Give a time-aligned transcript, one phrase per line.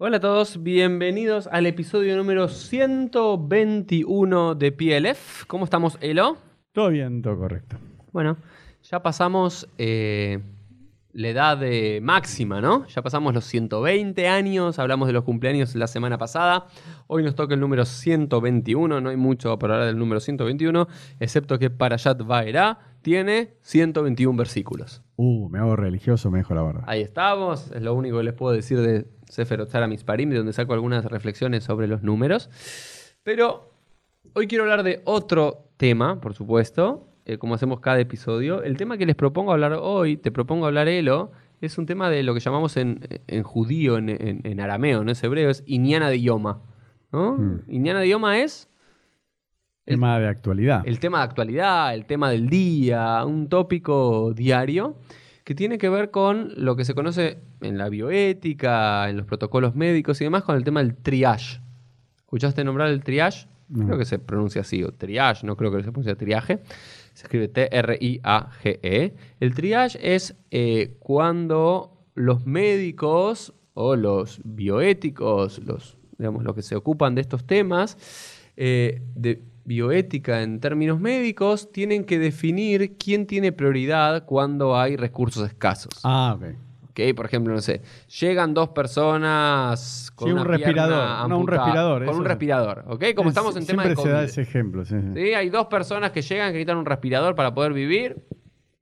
[0.00, 5.44] Hola a todos, bienvenidos al episodio número 121 de PLF.
[5.48, 6.36] ¿Cómo estamos, Elo?
[6.70, 7.78] Todo bien, todo correcto.
[8.12, 8.36] Bueno,
[8.84, 10.38] ya pasamos eh,
[11.10, 12.86] la edad de máxima, ¿no?
[12.86, 16.66] Ya pasamos los 120 años, hablamos de los cumpleaños la semana pasada.
[17.08, 20.86] Hoy nos toca el número 121, no hay mucho para hablar del número 121,
[21.18, 25.02] excepto que Parashat Vaera tiene 121 versículos.
[25.16, 26.84] Uh, me hago religioso, me dejo la barba.
[26.86, 30.72] Ahí estamos, es lo único que les puedo decir de Sefer Misparim, de donde saco
[30.72, 32.50] algunas reflexiones sobre los números.
[33.22, 33.70] Pero
[34.34, 38.62] hoy quiero hablar de otro tema, por supuesto, eh, como hacemos cada episodio.
[38.62, 42.22] El tema que les propongo hablar hoy, te propongo hablar, Elo, es un tema de
[42.22, 46.08] lo que llamamos en, en judío, en, en- en arameo, no es hebreo, es Iñana
[46.08, 46.62] de Yoma.
[47.12, 47.32] ¿no?
[47.36, 47.60] Mm.
[47.68, 48.68] Iñana de Yoma es
[49.84, 50.82] Tema de actualidad.
[50.86, 54.96] el tema de actualidad, el tema del día, un tópico diario
[55.48, 59.74] que tiene que ver con lo que se conoce en la bioética, en los protocolos
[59.74, 61.62] médicos y demás, con el tema del triage.
[62.18, 63.48] ¿Escuchaste nombrar el triage?
[63.70, 63.86] No.
[63.86, 66.58] Creo que se pronuncia así, o triage, no creo que se pronuncie triaje.
[67.14, 69.14] Se escribe T-R-I-A-G-E.
[69.40, 76.76] El triage es eh, cuando los médicos o los bioéticos, los, digamos, los que se
[76.76, 77.96] ocupan de estos temas,
[78.58, 85.46] eh, de bioética en términos médicos, tienen que definir quién tiene prioridad cuando hay recursos
[85.46, 85.92] escasos.
[86.02, 86.44] Ah, ok.
[86.90, 87.14] ¿ok?
[87.14, 87.82] Por ejemplo, no sé,
[88.20, 91.28] llegan dos personas con Sí, un una respirador.
[91.28, 92.28] No, un amputada, respirador, Con un es.
[92.28, 93.04] respirador, ¿ok?
[93.14, 94.28] Como Es- estamos en tema de Siempre se da COVID.
[94.30, 94.84] ese ejemplo.
[94.84, 95.08] sí, sí.
[95.14, 95.34] ¿sí?
[95.34, 98.16] Hay dos personas que llegan que necesitan un respirador para poder vivir.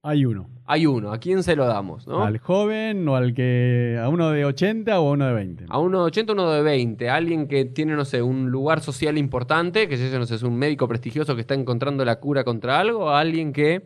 [0.03, 0.49] Hay uno.
[0.69, 1.13] Hay uno.
[1.13, 2.07] ¿A quién se lo damos?
[2.09, 2.25] ¿no?
[2.25, 3.99] Al joven o al que.
[4.03, 5.65] a uno de 80 o a uno de 20.
[5.69, 7.09] A uno de 80, uno de 20.
[7.09, 10.57] Alguien que tiene, no sé, un lugar social importante, que ese, no sé, es un
[10.57, 13.11] médico prestigioso que está encontrando la cura contra algo.
[13.11, 13.83] A alguien que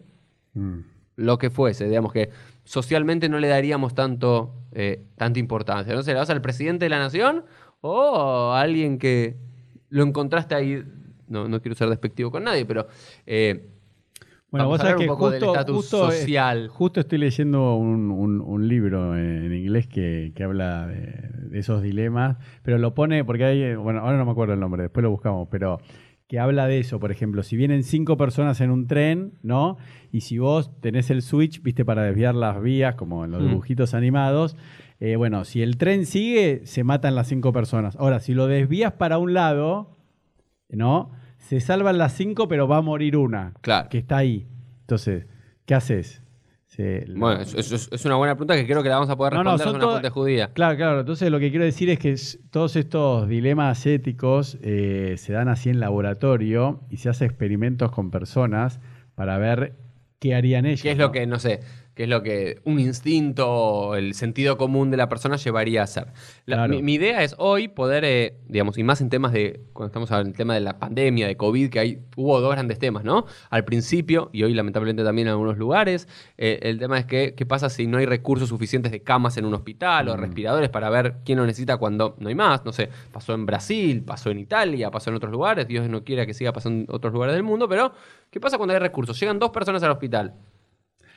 [0.54, 0.80] Mm.
[1.16, 2.30] lo que fuese, digamos que
[2.64, 5.94] socialmente no le daríamos tanto, eh, tanta importancia.
[5.94, 7.44] ¿No se le vas al presidente de la nación
[7.82, 9.36] o a alguien que
[9.90, 10.82] lo encontraste ahí?
[11.28, 12.88] No, no quiero ser despectivo con nadie, pero
[13.26, 13.68] eh,
[14.50, 15.06] Bueno, Vamos vos sabés que
[15.74, 16.68] justo, social.
[16.68, 20.96] justo estoy leyendo un, un- un libro en inglés que, que habla de,
[21.50, 24.82] de esos dilemas, pero lo pone, porque hay, bueno, ahora no me acuerdo el nombre,
[24.82, 25.78] después lo buscamos, pero
[26.26, 29.78] que habla de eso, por ejemplo, si vienen cinco personas en un tren, ¿no?
[30.12, 33.48] Y si vos tenés el switch, viste, para desviar las vías, como en los Mm.
[33.48, 34.56] dibujitos animados,
[35.00, 37.94] eh, bueno, si el tren sigue, se matan las cinco personas.
[37.96, 39.96] Ahora, si lo desvías para un lado,
[40.68, 41.10] ¿no?
[41.48, 43.88] Se salvan las cinco, pero va a morir una claro.
[43.88, 44.46] que está ahí.
[44.82, 45.26] Entonces,
[45.66, 46.22] ¿qué haces?
[46.66, 49.32] Se- Bueno, es, es- es una buena pregunta que creo que la vamos a poder
[49.34, 50.52] No, no, responder son de una fuente judía.
[50.52, 51.00] Claro, claro.
[51.00, 52.14] Entonces, lo que quiero decir es que
[52.50, 58.10] todos estos dilemas éticos eh, se dan así en laboratorio y se hacen experimentos con
[58.12, 58.78] personas
[59.16, 59.74] para ver
[60.20, 60.82] qué harían ellos.
[60.82, 61.04] ¿Qué es ¿no?
[61.06, 61.60] lo que, no sé,
[62.04, 66.06] es lo que un instinto o el sentido común de la persona llevaría a hacer?
[66.46, 66.74] La- Claro.
[66.74, 70.10] mi, mi idea es hoy poder, eh, digamos, y más en temas de, cuando estamos
[70.10, 73.24] hablando del tema de la pandemia, de COVID, que hay, hubo dos grandes temas, ¿no?
[73.50, 77.46] Al principio, y hoy lamentablemente también en algunos lugares, eh, el tema es que, qué
[77.46, 81.16] pasa si no hay recursos suficientes de camas en un hospital o respiradores para ver
[81.24, 84.90] quién lo necesita cuando no hay más, no sé, pasó en Brasil, pasó en Italia,
[84.90, 87.68] pasó en otros lugares, Dios no quiera que siga pasando en otros lugares del mundo,
[87.68, 87.92] pero
[88.30, 89.18] ¿qué pasa cuando hay recursos?
[89.18, 90.34] Llegan dos personas al hospital.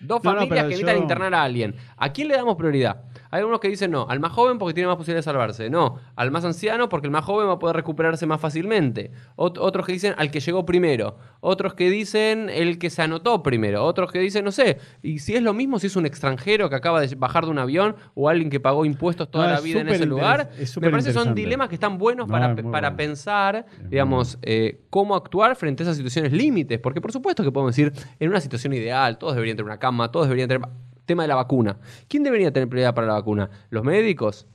[0.04, 1.76] Dos No, no, familias que necesitan yo- internar a alguien.
[1.98, 3.04] ¿A quién le damos prioridad?
[3.34, 5.70] Hay algunos que dicen no, al más joven porque tiene más posibilidades de salvarse.
[5.72, 9.10] No, al más anciano porque el más joven va a poder recuperarse más fácilmente.
[9.38, 11.18] Ot- otros que dicen al que llegó primero.
[11.40, 13.84] Otros que dicen el que se anotó primero.
[13.86, 16.76] Otros que dicen, no sé, y si es lo mismo si es un extranjero que
[16.76, 19.82] acaba de bajar de un avión o alguien que pagó impuestos toda No, la vida
[19.82, 20.52] en ese lugar.
[20.60, 22.98] es Me parece que son dilemas que están buenos No, para, es para bueno.
[22.98, 26.78] pensar, digamos, eh, cómo actuar frente a esas situaciones límites.
[26.80, 30.12] Porque por supuesto que podemos decir, en una situación ideal, todos deberían tener una cama,
[30.12, 30.70] todos deberían tener...
[31.06, 31.78] Tema de la vacuna.
[32.08, 33.50] ¿Quién debería tener prioridad para la vacuna?
[33.70, 34.48] ¿Los médicos?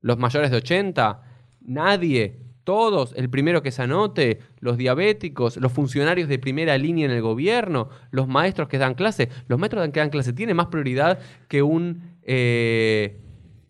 [0.00, 1.20] ¿Los mayores de 80?
[1.62, 2.38] ¿Nadie?
[2.64, 3.14] ¿Todos?
[3.16, 4.40] ¿El primero que se anote?
[4.60, 5.56] ¿Los diabéticos?
[5.56, 7.88] ¿Los funcionarios de primera línea en el gobierno?
[8.10, 9.28] ¿Los maestros que dan clase?
[9.48, 12.16] ¿Los maestros que dan clase tienen más prioridad que un...
[12.22, 13.20] eh,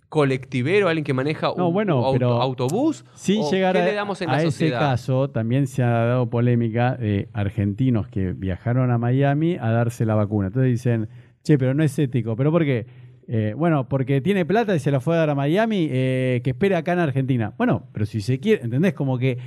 [0.09, 3.05] colectivero, alguien que maneja No, un bueno, auto- pero autobús?
[3.15, 5.91] Sin ¿O llegar ¿Qué a, le damos en a la ese caso, también se ha
[5.91, 10.47] dado polémica de argentinos que viajaron a Miami a darse la vacuna.
[10.49, 11.09] Entonces dicen,
[11.49, 12.37] che, pero no es ético.
[12.37, 12.85] ¿Pero por qué?
[13.27, 16.51] Eh, bueno, porque tiene plata y se la fue a dar a Miami, eh, que
[16.51, 17.53] espere acá en Argentina.
[17.57, 18.95] Bueno, pero si se quiere, ¿entendés?
[18.95, 19.39] Como que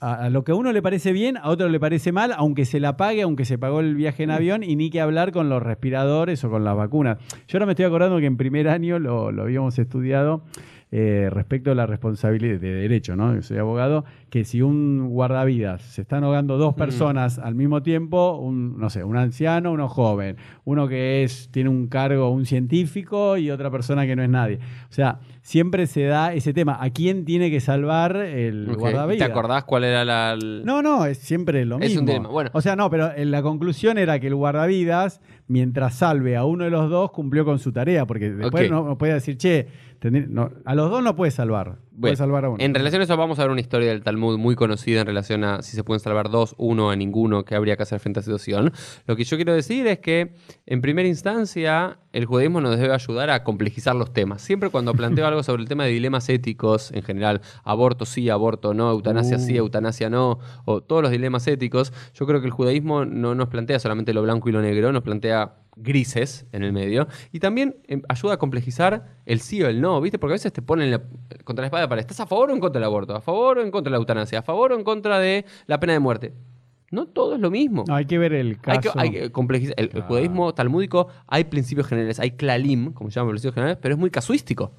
[0.00, 2.64] a, a lo que a uno le parece bien, a otro le parece mal, aunque
[2.64, 5.48] se la pague, aunque se pagó el viaje en avión, y ni que hablar con
[5.48, 7.18] los respiradores o con las vacunas.
[7.48, 10.42] Yo ahora me estoy acordando que en primer año lo, lo habíamos estudiado.
[10.96, 13.34] eh, respecto a la responsabilidad de derecho, ¿no?
[13.34, 14.04] Yo soy abogado,
[14.34, 16.78] que si un guardavidas se están ahogando dos Mm.
[16.78, 21.70] personas al mismo tiempo, un, no sé, un anciano, uno joven, uno que es, tiene
[21.70, 24.58] un cargo, un científico y otra persona que no es nadie.
[24.90, 26.78] O sea, siempre se da ese tema.
[26.82, 29.24] ¿A quién tiene que salvar el guardavidas?
[29.24, 30.36] ¿Te acordás cuál era la.
[30.64, 32.00] No, no, es siempre lo Es mismo.
[32.00, 32.50] un dilema, bueno.
[32.54, 36.64] O sea, no, pero en la conclusión era que el guardavidas, mientras salve a uno
[36.64, 39.68] de los dos, cumplió con su tarea, porque después no, no puede decir, che,
[40.02, 42.62] no, a los dos no puede salvar, Bueno, salvar a uno.
[42.62, 45.44] En relación a eso, vamos a ver una historia del Talmud muy conocida en relación
[45.44, 48.22] a si se pueden salvar dos, uno, a ninguno, qué habría que hacer frente a
[48.22, 48.72] esa situación.
[49.06, 50.34] Lo que yo quiero decir es que,
[50.66, 54.40] en primera instancia, el judaísmo nos debe ayudar a complejizar los temas.
[54.40, 58.72] Siempre cuando planteo algo sobre el tema de dilemas éticos, en general, aborto sí, aborto
[58.72, 59.64] no, eutanasia sí, Uh.
[59.64, 63.78] eutanasia no, o todos los dilemas éticos, yo creo que el judaísmo no nos plantea
[63.78, 68.00] solamente lo blanco y lo negro, nos plantea grises en el medio y también em,
[68.08, 70.20] ayuda a complejizar el sí o el no, ¿viste?
[70.20, 71.02] Porque a veces te ponen la-
[71.42, 73.16] contra la espada para ¿estás a favor o en contra del aborto?
[73.16, 74.38] ¿A favor o en contra de la eutanasia?
[74.38, 76.32] ¿A favor o en contra de la pena de muerte?
[76.94, 77.84] No todo es lo mismo.
[77.88, 78.92] No, hay que ver el Hay caso.
[78.92, 79.74] que, hay que complejizar.
[79.76, 80.06] El, Claro.
[80.06, 84.10] judaísmo talmúdico hay principios generales, hay klalim, como se llaman principios generales, pero es muy
[84.10, 84.72] casuístico.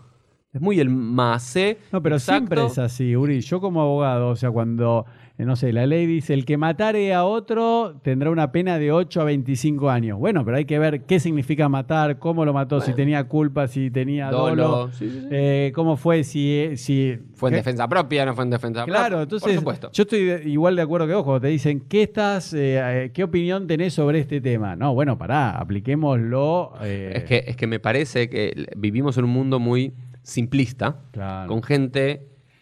[0.53, 1.77] Es muy el maase.
[1.91, 2.37] No, pero exacto.
[2.55, 3.41] siempre es así, Uri.
[3.41, 5.05] Yo como abogado, o sea, cuando,
[5.37, 9.19] no sé, la ley dice, el que matare a otro tendrá una pena de 8
[9.19, 10.17] a 25 años.
[10.17, 13.91] Bueno, pero hay que ver qué significa matar, cómo lo mató, si tenía culpa, si
[13.91, 14.91] tenía dolo, Dolo.
[14.93, 15.27] Sí, sí, sí.
[15.31, 16.77] eh, cómo fue, si...
[16.77, 18.99] si Fue en qué- defensa propia, no fue en defensa propia.
[19.01, 19.91] Claro, entonces Por supuesto.
[19.91, 23.23] yo estoy igual de acuerdo que vos cuando te dicen, ¿qué estás, eh, eh, qué
[23.25, 24.77] opinión tenés sobre este tema?
[24.77, 26.73] No, bueno, pará, apliquémoslo.
[26.81, 29.91] eh, Es que, es que me parece que vivimos en un mundo muy
[30.23, 31.47] simplista, claro.
[31.49, 32.21] con gente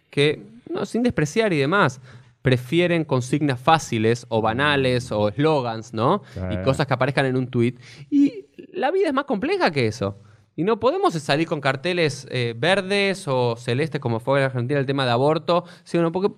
[0.09, 0.41] que,
[0.73, 2.01] no, sin despreciar y demás,
[2.43, 6.21] prefieren consignas fáciles o banales o eslogans, ¿no?
[6.51, 7.75] Y cosas que aparezcan en un tweet.
[8.11, 10.19] Y la vida es más compleja que eso.
[10.55, 14.85] Y no podemos salir con carteles eh, verdes o celestes como fue en Argentina el
[14.85, 16.31] tema de aborto, sino porque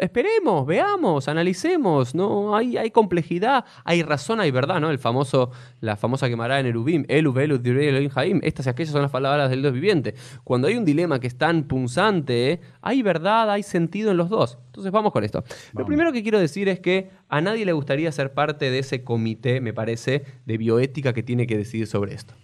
[0.00, 2.56] esperemos, veamos, analicemos, ¿no?
[2.56, 4.90] Hay, hay complejidad, hay razón, hay verdad, ¿no?
[4.90, 5.50] El famoso,
[5.80, 9.50] la famosa quemará en Erubim, Elu, Direi, Elohim, Jaim, estas y aquellas son las palabras
[9.50, 10.14] del Dios viviente.
[10.44, 14.58] Cuando hay un dilema que es tan punzante, hay verdad, hay sentido en los dos.
[14.66, 15.44] Entonces vamos con esto.
[15.72, 19.04] Lo primero que quiero decir es que a nadie le gustaría ser parte de ese
[19.04, 22.34] comité, me parece, de bioética que tiene que decidir sobre esto.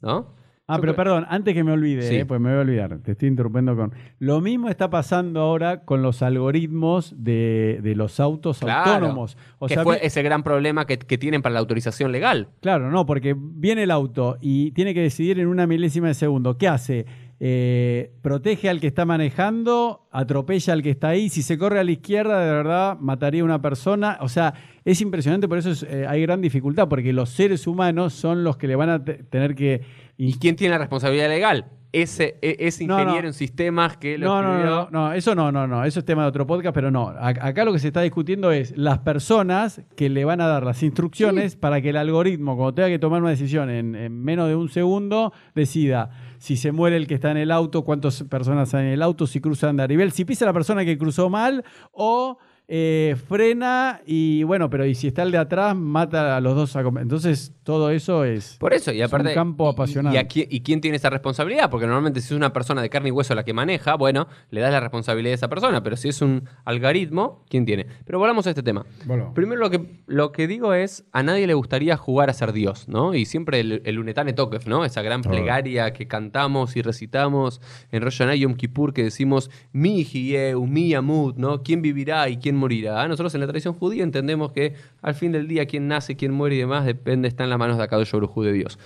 [0.00, 0.37] ¿No?
[0.70, 2.16] Ah, pero perdón, antes que me olvide, Sí.
[2.16, 3.92] eh, pues me voy a olvidar, te estoy interrumpiendo con...
[4.18, 9.38] Lo mismo está pasando ahora con los algoritmos de, de los autos Claro, autónomos.
[9.58, 12.48] O que sea, fue ese gran problema que, que tienen para la autorización legal.
[12.60, 16.58] claro, no, porque viene el auto y tiene que decidir en una milésima de segundo.
[16.58, 17.06] ¿Qué hace?
[17.40, 21.28] Eh, protege al que está manejando, atropella al que está ahí.
[21.28, 24.18] Si se corre a la izquierda, de verdad, mataría a una persona.
[24.20, 24.54] O sea,
[24.84, 28.56] es impresionante, por eso es, eh, hay gran dificultad, porque los seres humanos son los
[28.56, 29.82] que le van a te- tener que...
[30.16, 31.66] ¿Y quién tiene la responsabilidad legal?
[31.90, 33.02] Ese, e- ese No, no.
[33.02, 36.04] ingeniero en sistemas que lo No, no, no, no, eso no, no, no, eso es
[36.04, 37.08] tema de otro podcast, pero no.
[37.18, 40.82] Acá lo que se está discutiendo es las personas que le van a dar las
[40.82, 44.56] instrucciones para que el algoritmo, cuando tenga que tomar una decisión en, en menos de
[44.56, 48.86] un segundo, decida si se muere el que está en el auto, cuántas personas hay
[48.86, 52.38] en el auto, si cruzan de nivel, si pisa la persona que cruzó mal o
[52.70, 56.76] eh, frena y bueno, pero y si está el de atrás, mata a los dos.
[56.76, 58.56] a Entonces, todo eso es...
[58.60, 59.30] Por eso, y Es aparte.
[59.30, 60.28] un campo y- apasionante.
[60.34, 61.70] Y, y quién tiene esa responsabilidad?
[61.70, 64.60] Porque normalmente, si es una persona de carne y hueso la que maneja, bueno, le
[64.60, 65.82] das la responsabilidad a esa persona.
[65.82, 67.86] Pero si es un algoritmo, ¿quién tiene?
[68.04, 68.84] Pero volvamos a este tema.
[69.06, 69.32] Bueno.
[69.34, 72.86] Primero lo que, lo que digo es, a nadie le gustaría jugar a ser Dios,
[72.88, 73.14] ¿no?
[73.14, 74.84] Y siempre el, el Unetane Tokef, ¿no?
[74.84, 77.60] Esa gran plegaria que cantamos y recitamos
[77.92, 81.62] en Rosh Hashanah Yom Kippur que decimos, mi Hieu, mi Amut, ¿no?
[81.62, 83.08] ¿Quién vivirá y quién morirá?
[83.08, 86.56] Nosotros en la tradición judía entendemos que al fin del día quién nace, quién muere
[86.56, 88.78] y demás depende, está en las manos de Akadosh Baruj de Dios.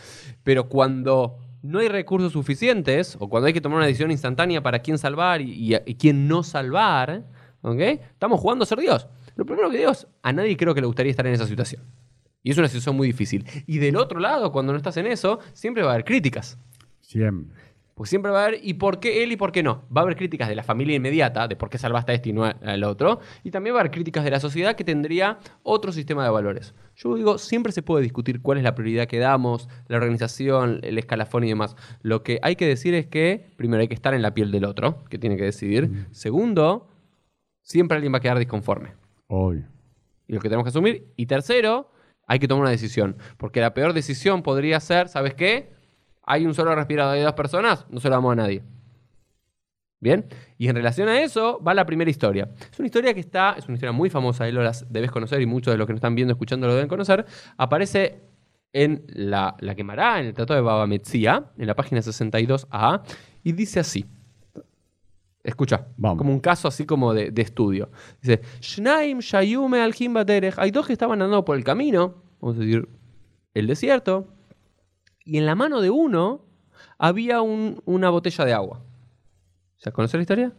[0.44, 4.80] Pero cuando no hay recursos suficientes o cuando hay que tomar una decisión instantánea para
[4.80, 7.24] quién salvar y, quién no salvar,
[7.62, 7.80] ¿ok?
[7.80, 9.08] Estamos jugando a ser Dios.
[9.36, 11.82] Lo primero que digo es, a nadie creo que le gustaría estar en esa situación.
[12.42, 13.46] Y es una situación muy difícil.
[13.66, 16.58] Y del otro lado, cuando no estás en eso, siempre va a haber críticas.
[17.00, 17.56] Siempre.
[17.94, 19.84] Porque siempre va a haber, ¿y por qué él y por qué no?
[19.94, 22.32] Va a haber críticas de la familia inmediata, de por qué salvaste a este y
[22.32, 23.20] no al otro.
[23.44, 26.74] Y también va a haber críticas de la sociedad que tendría otro sistema de valores.
[26.96, 30.98] Yo digo, siempre se puede discutir cuál es la prioridad que damos, la organización, el
[30.98, 31.76] escalafón y demás.
[32.00, 34.64] Lo que hay que decir es que, primero, hay que estar en la piel del
[34.64, 36.06] otro, que tiene que decidir.
[36.12, 36.88] Segundo,
[37.62, 38.94] siempre alguien va a quedar disconforme
[39.28, 39.64] Hoy.
[40.26, 41.12] y lo que tenemos que asumir.
[41.16, 41.90] Y tercero,
[42.26, 43.16] hay que tomar una decisión.
[43.36, 45.72] Porque la peor decisión podría ser, ¿sabes qué?
[46.24, 48.62] Hay un solo respirador de dos personas, no se lo damos a nadie.
[50.00, 50.26] Bien,
[50.58, 52.50] y en relación a eso va la primera historia.
[52.72, 55.40] Es una historia que está, es una historia muy famosa, y lo las debes conocer
[55.40, 57.24] y muchos de los que nos están viendo, escuchando lo deben conocer.
[57.56, 58.20] Aparece
[58.72, 63.02] en la, la quemará, en el Tratado de Baba Metzia, en la página 62a,
[63.44, 64.04] y dice así:
[65.44, 66.18] Escucha, Vamos.
[66.18, 67.90] como un caso así como de, de estudio.
[68.20, 69.94] Dice, Shnaim Shayume al.
[70.56, 72.88] Hay dos que estaban andando por el camino, vamos a decir,
[73.54, 74.26] el desierto,
[75.24, 76.44] y en la mano de uno
[76.98, 78.82] había un- una botella de agua.
[79.78, 80.52] ¿Ya conoces la historia?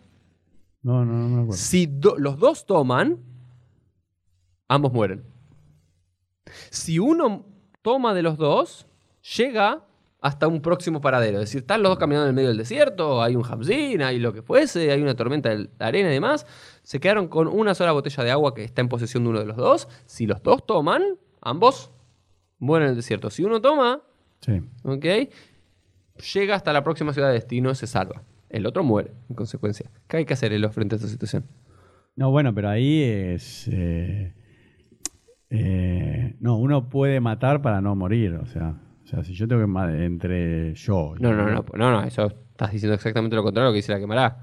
[0.82, 1.54] No, no, no me acuerdo.
[1.54, 3.20] Si do- los dos toman,
[4.68, 5.24] ambos mueren.
[6.70, 7.46] Si uno
[7.82, 8.86] toma de los dos,
[9.38, 9.86] llega
[10.22, 11.38] hasta un próximo paradero.
[11.40, 14.20] Es decir, están los dos caminando en el medio del desierto, hay un hamzin, hay
[14.20, 16.46] lo que fuese, hay una tormenta de arena y demás.
[16.82, 19.46] Se quedaron con una sola botella de agua que está en posesión de uno de
[19.46, 19.88] los dos.
[20.06, 21.92] Si los dos toman, ambos
[22.58, 23.30] mueren en el desierto.
[23.30, 24.02] Si uno toma,
[24.46, 24.62] Sí.
[24.84, 25.06] ¿ok?
[26.34, 28.24] Llega hasta la próxima ciudad de destino, se salva.
[28.50, 29.90] El otro muere, en consecuencia.
[30.08, 31.46] ¿Qué hay que hacer Elo, frente a esta situación?
[32.16, 33.68] No, bueno, pero ahí es.
[33.72, 34.34] eh,
[35.50, 38.36] eh, no, uno puede matar para no morir.
[38.36, 39.68] O sea, o sea si yo tengo que.
[39.68, 41.16] ma- Entre yo.
[41.18, 44.00] y- No, no, no, no, no, eso estás diciendo exactamente lo contrario que dice la
[44.00, 44.38] quemará.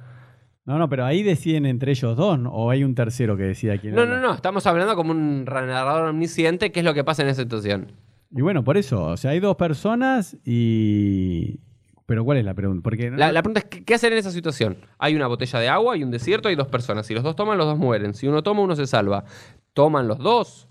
[0.65, 2.53] No, no, pero ahí deciden entre ellos dos, ¿no?
[2.53, 4.17] ¿O hay un tercero que decida quién No, habla?
[4.17, 7.43] no, no, estamos hablando como un narrador omnisciente, qué es lo que pasa en esa
[7.43, 7.93] situación.
[8.31, 9.05] Y bueno, por eso.
[9.05, 11.61] O sea, hay dos personas y.
[12.07, 12.83] Pero ¿cuál es la pregunta?
[12.83, 13.11] Porque.
[13.11, 14.77] no- La, la pregunta es, ¿qué, hacer en esa situación?
[14.99, 17.07] Hay una botella de agua, hay un desierto, hay dos personas.
[17.07, 18.15] Si los dos toman, los dos mueren.
[18.15, 19.25] Si uno toma, uno se salva.
[19.75, 20.69] ¿Toman los dos?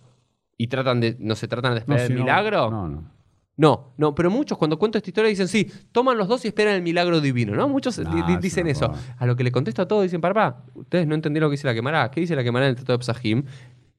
[0.58, 2.70] ¿Y tratan de, no se tratan de no, esperar si el no- milagro?
[2.72, 3.20] No, no.
[3.56, 6.76] No, no, pero muchos cuando cuento esta historia dicen, sí, toman los dos y esperan
[6.76, 7.68] el milagro divino, ¿no?
[7.68, 8.88] Muchos di- Nah, di- es dicen una eso.
[8.88, 9.16] joda.
[9.18, 11.68] A lo que le contesto a todos, dicen, papá, ustedes no entendieron lo que dice
[11.68, 12.10] la quemará.
[12.10, 13.44] ¿Qué dice la quemará en el Tratado de Psahim?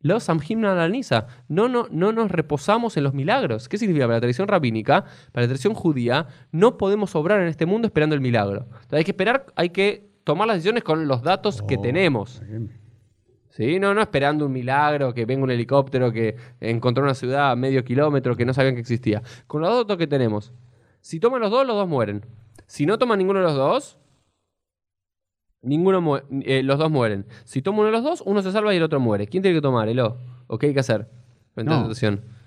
[0.02, 1.26] Los Samhim Nalaniza.
[1.48, 3.68] No, no, no nos reposamos en los milagros.
[3.68, 4.06] ¿Qué significa?
[4.06, 8.14] Para la tradición rabínica, para la tradición judía, no podemos obrar en este mundo esperando
[8.14, 8.62] el milagro.
[8.66, 12.42] Entonces, hay que esperar, hay que tomar las decisiones con los datos que Oh, tenemos.
[13.50, 13.78] ¿Sí?
[13.78, 17.84] No, no esperando un milagro, que venga un helicóptero, que encontró una ciudad a medio
[17.84, 19.22] kilómetro que no sabían que existía.
[19.46, 20.52] Con los datos que tenemos.
[21.00, 22.24] Si toman los dos, los dos mueren.
[22.66, 23.98] Si no toman ninguno de los dos,
[25.62, 27.26] ninguno eh, los dos mueren.
[27.44, 29.26] Si toma uno de los dos, uno se salva y el otro muere.
[29.26, 29.88] ¿Quién tiene que tomar?
[29.88, 30.18] ¿Elo?
[30.46, 31.08] ¿O qué hay que hacer?
[31.56, 31.90] No.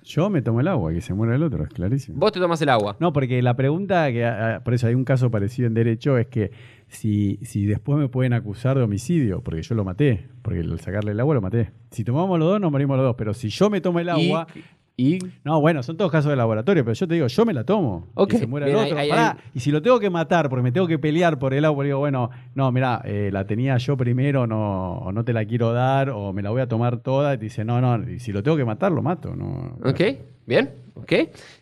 [0.06, 2.20] Yo me tomo el agua, que se muera el otro, es clarísimo.
[2.20, 2.98] Vos te tomas el agua.
[3.00, 6.28] No, porque la pregunta, que ah, por eso hay un caso parecido en derecho, es
[6.28, 6.52] que
[6.88, 11.12] si, si después me pueden acusar de homicidio, porque yo lo maté, porque al sacarle
[11.12, 11.72] el agua lo maté.
[11.92, 14.48] Si tomamos los dos, nos morimos los dos, pero si yo me tomo el agua...
[14.96, 17.64] Y, No, bueno, son todos casos de laboratorio, pero yo te digo, yo me la
[17.64, 18.10] tomo.
[18.14, 19.00] Ok, Que se muera bien, el ahí- otro.
[19.00, 21.54] ahí- Pará, ahí- Y si lo tengo que matar porque me tengo que pelear por
[21.56, 25.46] el agua, digo, bueno, no, mira, la tenía yo primero, no, o no te la
[25.46, 27.34] quiero dar, o me la voy a tomar toda.
[27.34, 29.36] Y te dice, no, no, y si lo tengo que matar, lo mato.
[29.36, 30.00] No, ¿Ok?
[30.46, 30.70] ¿Bien?
[30.96, 31.12] ¿Ok?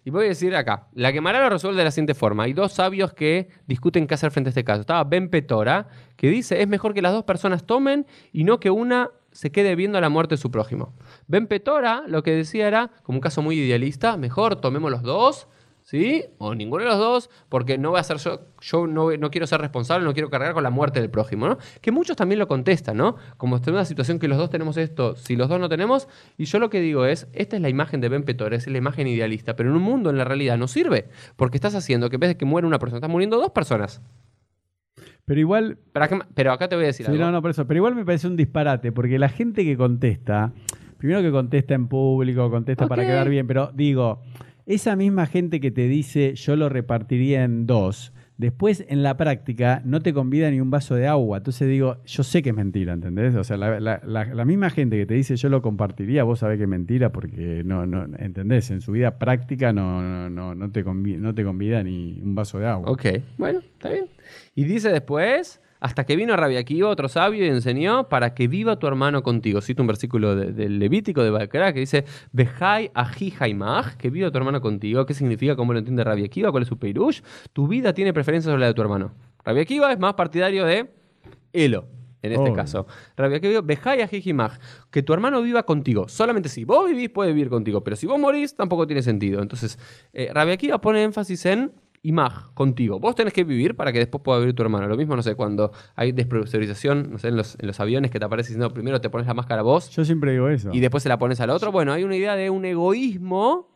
[0.04, 0.88] Y voy a decir acá.
[0.94, 2.44] La quemará lo resuelve de la siguiente forma.
[2.44, 4.82] Hay dos sabios que discuten qué hacer frente a este caso.
[4.82, 8.70] Estaba Ben Petora, que dice, es mejor que las dos personas tomen y no que
[8.72, 10.94] una se quede viendo la muerte de su prójimo.
[11.28, 15.48] Ben Petora lo que decía era, como un caso muy idealista, mejor tomemos los dos,
[15.84, 16.26] ¿sí?
[16.38, 19.62] O ninguno de los dos, porque no voy a ser yo, no, no quiero ser
[19.62, 21.58] responsable, no quiero cargar con la muerte del prójimo, ¿no?
[21.82, 23.16] Que muchos también lo contestan, ¿no?
[23.38, 26.08] Como está en una situación que los dos tenemos esto, si los dos no tenemos,
[26.38, 28.78] y yo lo que digo es, esta es la imagen de Ben Petora, es la
[28.78, 32.16] imagen idealista, pero en un mundo en la realidad no sirve, porque estás haciendo que
[32.18, 34.02] en vez de que muera una persona, están muriendo dos personas.
[35.26, 37.24] Pero igual, Pero acá, pero acá te voy a decir Sí, algo.
[37.26, 37.66] no, no, por eso.
[37.68, 40.52] Pero igual me parece un disparate, porque la gente que contesta,
[40.98, 44.22] primero que contesta en público, contesta para quedar bien, pero digo,
[44.66, 49.82] esa misma gente que te dice yo lo repartiría en dos, después en la práctica
[49.86, 51.38] no te convida ni un vaso de agua.
[51.38, 53.36] Entonces digo, yo sé que es mentira, ¿entendés?
[53.36, 56.40] O sea, la, la- la- la misma gente que te dice yo lo compartiría, vos
[56.40, 58.70] sabés que es mentira porque no, no, ¿entendés?
[58.72, 62.36] En su vida práctica no, no, no, no te, convi- no te convida ni un
[62.36, 62.90] vaso de agua.
[62.92, 63.06] Ok,
[63.38, 64.06] bueno, está bien.
[64.56, 68.78] Y dice después, hasta que vino Rabia Akiva, otro sabio, y enseñó para que viva
[68.78, 69.62] tu hermano contigo.
[69.62, 74.30] Cito un versículo de- del Levítico de Balcará que dice, Bejai aji haimaj, que viva
[74.30, 75.06] tu hermano contigo.
[75.08, 75.56] ¿Qué significa?
[75.56, 76.52] ¿Cómo lo entiende Rabia Akiva?
[76.52, 77.22] ¿Cuál es su peirush?
[77.52, 79.12] Tu vida tiene preferencia sobre la de tu hermano.
[79.44, 80.92] Rabia Akiva es más partidario de
[81.52, 81.88] Elo.
[82.24, 82.86] En este caso,
[83.18, 84.60] Rabia Akiva, Bejai aji haimaj,
[84.92, 86.08] que tu hermano viva contigo.
[86.08, 89.42] Solamente si vos vivís, puede vivir contigo, pero si vos morís, tampoco tiene sentido.
[89.42, 89.80] Entonces,
[90.14, 90.32] eh,
[90.80, 91.72] pone énfasis en
[92.04, 93.00] Imag, contigo.
[93.00, 94.88] Vos tenés que vivir para que después pueda vivir tu hermano.
[94.88, 98.18] Lo mismo, no sé, cuando hay despresurización, no sé, en los, en los aviones que
[98.20, 100.70] te aparece diciendo primero te pones la máscara vos Yo siempre digo eso.
[100.74, 101.72] y después se la pones al otro.
[101.72, 103.70] Bueno, hay una idea de un egoísmo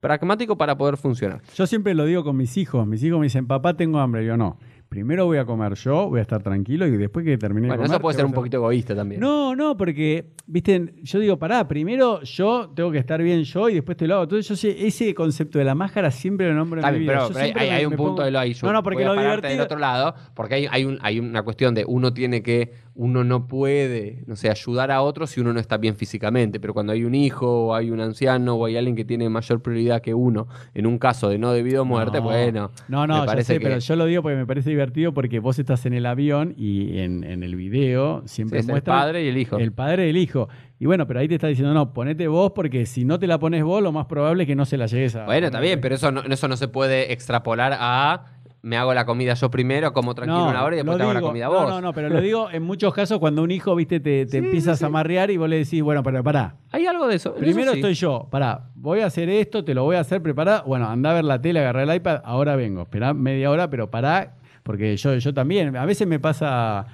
[0.00, 1.40] pragmático para poder funcionar.
[1.54, 2.86] Yo siempre lo digo con mis hijos.
[2.86, 4.24] Mis hijos me dicen, papá, tengo hambre.
[4.26, 4.58] Yo no.
[4.90, 7.86] Primero voy a comer yo, voy a estar tranquilo y después que termine Bueno, de
[7.86, 7.94] comer.
[7.94, 9.20] eso puede ser un poquito egoísta también.
[9.20, 13.74] No, no, porque, viste, yo digo, pará, primero yo tengo que estar bien yo y
[13.74, 14.24] después te lo hago.
[14.24, 17.12] Entonces yo sé, ese concepto de la máscara siempre lo nombro en mi vida.
[17.12, 18.52] pero, Yo pero hay, hay- me- hay un punto pongo- de lo ahí.
[18.64, 19.64] No, no, porque voy a lo pararte del divertido...
[19.64, 23.46] otro lado, porque hay, hay, un- hay una cuestión de uno tiene que uno no
[23.46, 27.04] puede, no sé, ayudar a otros si uno no está bien físicamente, pero cuando hay
[27.04, 30.48] un hijo o hay un anciano o hay alguien que tiene mayor prioridad que uno,
[30.74, 32.24] en un caso de no debido a muerte, No.
[32.24, 32.70] bueno.
[32.88, 35.14] No, no, me ya parece sé, que- pero yo lo digo porque me parece divertido
[35.14, 38.82] porque vos estás en el avión y en, en el video Sí, siempre es el
[38.82, 39.56] padre y el hijo.
[39.58, 40.48] el padre y el hijo.
[40.78, 43.38] Y bueno, pero ahí te está diciendo, no, ponete vos porque si no te la
[43.38, 45.26] pones vos, lo más probable es que no se la llegues a...
[45.26, 48.24] Bueno, está bien, pero eso no, eso no se puede extrapolar a
[48.62, 51.20] me hago la comida yo primero, como tranquilo una hora y después te hago la
[51.20, 51.68] comida no, vos.
[51.68, 54.36] No, no, pero lo digo en muchos casos cuando un hijo, viste, te, te Sí,
[54.38, 57.34] empiezas sí, a amarrear y vos le decís, bueno, pero pará, Hay algo de eso.
[57.34, 57.78] Primero eso sí.
[57.78, 60.62] estoy yo, pará, voy a hacer esto, te lo voy a hacer preparada.
[60.62, 62.82] Bueno, anda a ver la tele, agarré el iPad, ahora vengo.
[62.82, 65.76] Esperá media hora, pero pará, porque yo, yo también.
[65.76, 66.86] A veces me pasa.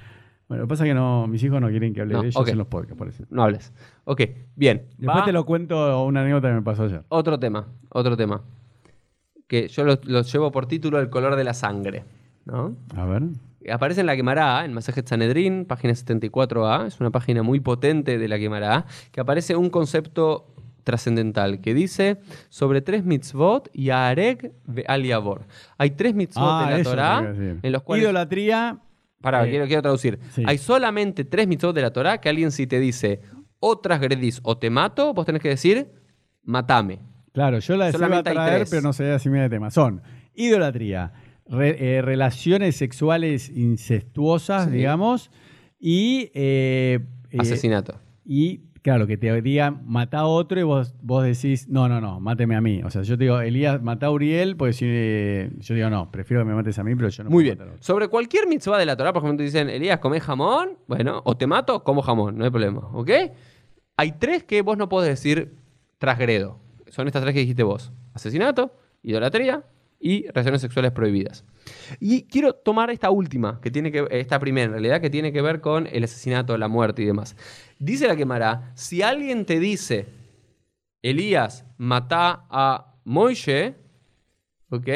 [0.48, 2.28] Bueno, lo que pasa es que no, mis hijos no quieren que hable No, de
[2.28, 3.24] ellos en los podcasts, por eso.
[3.30, 3.72] No hables.
[4.04, 4.22] Ok,
[4.54, 4.86] bien.
[4.96, 7.02] Después Va te lo cuento una anécdota que me pasó ayer.
[7.08, 8.42] Otro tema, otro tema.
[9.46, 12.04] Que yo lo, lo llevo por título El color de la sangre.
[12.44, 12.76] ¿no?
[12.96, 13.22] A ver.
[13.70, 16.86] Aparece en la Gemara, en Masajet Sanedrin, página 74a.
[16.86, 20.52] Es una página muy potente de la Gemara, que aparece un concepto
[20.84, 24.52] trascendental que dice sobre tres mitzvot y areg
[24.86, 25.46] al yavor.
[25.78, 27.58] Hay tres mitzvot Ah, de la tenía que decir.
[27.62, 28.78] en los cuales Idolatría.
[29.20, 30.20] Pará, Eh, quiero, quiero traducir.
[30.30, 30.44] sí.
[30.46, 33.20] Hay solamente tres mitzvot de la Torah que alguien si te dice
[33.58, 35.90] o transgredís o te mato, vos tenés que decir
[36.44, 37.00] matame.
[37.36, 39.70] Claro, yo la iba a traer, pero no sabía si me de tema.
[39.70, 40.00] Son
[40.34, 41.12] idolatría,
[41.46, 44.70] re- eh, relaciones sexuales incestuosas, Sí.
[44.70, 45.30] digamos,
[45.78, 46.30] y.
[46.32, 47.00] eh,
[47.30, 48.00] eh, Asesinato.
[48.24, 52.20] Y claro, que te digan mata a otro y vos, vos decís, no, no, no,
[52.20, 52.80] máteme a mí.
[52.82, 56.10] O sea, yo te digo, Elías, mata a Uriel, pues si, eh, yo digo, no,
[56.10, 57.58] prefiero que me mates a mí, pero yo no Muy puedo bien.
[57.58, 57.82] matar a otro.
[57.84, 60.78] Sobre cualquier mitzvah de la Torah, por ejemplo, te dicen, Elías, ¿comés jamón?
[60.88, 62.88] Bueno, o te mato, como jamón, no hay problema.
[62.94, 63.10] ¿Ok?
[63.98, 65.52] Hay tres que vos no podés decir
[65.98, 66.64] transgredo.
[66.88, 67.92] Son estas tres que dijiste vos.
[68.14, 69.64] Asesinato, idolatría
[70.00, 71.44] y relaciones sexuales prohibidas.
[72.00, 75.42] Y quiero tomar esta última, que tiene que, esta primera en realidad, que tiene que
[75.42, 77.36] ver con el asesinato, la muerte y demás.
[77.78, 80.06] Dice la quemará, si alguien te dice,
[81.02, 83.74] Elías, mata a Moishe,
[84.70, 84.88] ¿ok?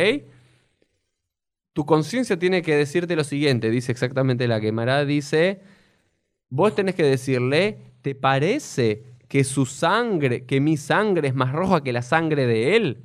[1.72, 5.60] Tu conciencia tiene que decirte lo siguiente, dice exactamente la quemará, dice,
[6.48, 11.82] vos tenés que decirle, ¿te parece que su sangre, que mi sangre es más roja
[11.84, 12.98] que la sangre de él?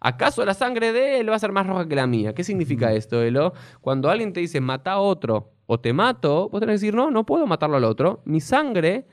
[0.00, 2.34] ¿Acaso la sangre de él va a ser más roja que la mía?
[2.34, 3.52] ¿Qué significa esto, Elo?
[3.80, 7.10] Cuando alguien te dice mata a otro o te mato, vos tenés que decir no,
[7.10, 8.22] no puedo matarlo al otro.
[8.24, 9.06] Mi sangre,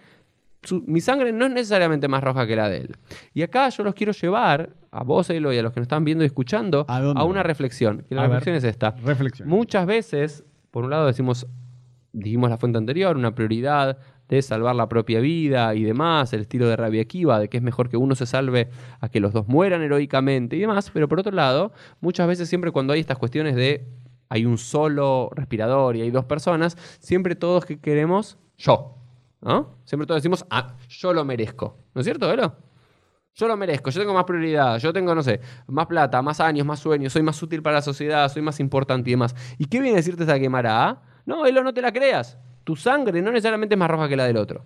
[0.63, 2.95] su- mi sangre no es necesariamente más roja que la de él.
[3.33, 6.03] Y acá yo los quiero llevar a vos, Elo, y a los que nos están
[6.03, 8.05] viendo y escuchando ¿A una reflexión.
[8.09, 8.31] Y la A ver.
[8.39, 8.91] reflexión es esta.
[9.03, 9.47] Reflexión.
[9.47, 11.47] Muchas veces, por un lado decimos,
[12.11, 16.67] dijimos la fuente anterior, una prioridad de salvar la propia vida y demás, el estilo
[16.67, 19.47] de Rabia Akiva, de que es mejor que uno se salve a que los dos
[19.47, 23.55] mueran heroicamente y demás, pero por otro lado, muchas veces siempre cuando hay estas cuestiones
[23.55, 23.87] de
[24.29, 28.97] hay un solo respirador y hay dos personas, siempre todos que queremos yo,
[29.41, 29.77] ¿no?
[29.85, 32.55] Siempre todos decimos, ah, yo lo merezco, ¿no es cierto, Velo?
[33.35, 36.65] Yo lo merezco, yo tengo más prioridad, yo tengo, no sé, más plata, más años,
[36.65, 39.35] más sueños, soy más útil para la sociedad, soy más importante y demás.
[39.59, 41.03] ¿Y qué viene a decirte esta quemará?
[41.25, 42.39] No, Elo, no te la creas.
[42.67, 44.65] Tu sangre no necesariamente es más roja que la del otro.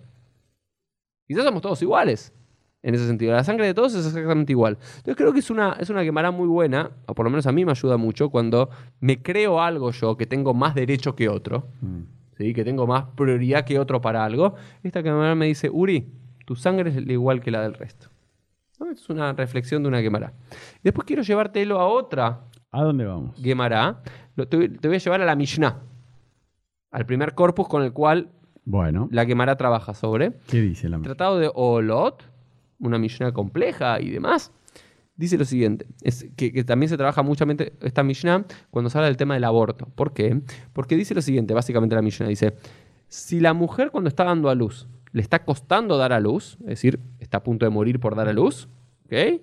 [1.27, 2.33] Quizás somos todos iguales.
[2.81, 4.79] En ese sentido, la sangre de todos es exactamente igual.
[4.97, 7.51] Entonces creo que es una, es una quemará muy buena, o por lo menos a
[7.51, 11.67] mí me ayuda mucho, cuando me creo algo yo que tengo más derecho que otro,
[11.81, 12.01] Mm.
[12.39, 12.55] ¿sí?
[12.55, 14.55] que tengo más prioridad que otro para algo.
[14.81, 16.11] Esta quemará me dice, Uri,
[16.47, 18.07] tu sangre es igual que la del resto.
[18.79, 18.89] ¿No?
[18.89, 20.33] Es una reflexión de una quemará.
[20.83, 23.39] Después quiero llevártelo a otra ¿A dónde vamos?
[23.39, 24.01] Gemara,
[24.49, 25.81] te voy a llevar a la Mishnah,
[26.91, 28.29] al primer corpus con el cual
[28.65, 30.33] Bueno, la Gemara trabaja sobre.
[30.47, 32.23] ¿qué dice la Tratado de Olot,
[32.79, 34.51] una Mishnah compleja y demás,
[35.15, 39.07] dice lo siguiente, es que, que también se trabaja muchamente esta Mishnah cuando se habla
[39.07, 39.87] del tema del aborto.
[39.95, 40.41] ¿Por qué?
[40.73, 42.55] Porque dice lo siguiente, básicamente la Mishnah dice,
[43.07, 46.67] si la mujer cuando está dando a luz le está costando dar a luz, es
[46.67, 48.69] decir, está a punto de morir por dar a luz,
[49.05, 49.41] ¿ok?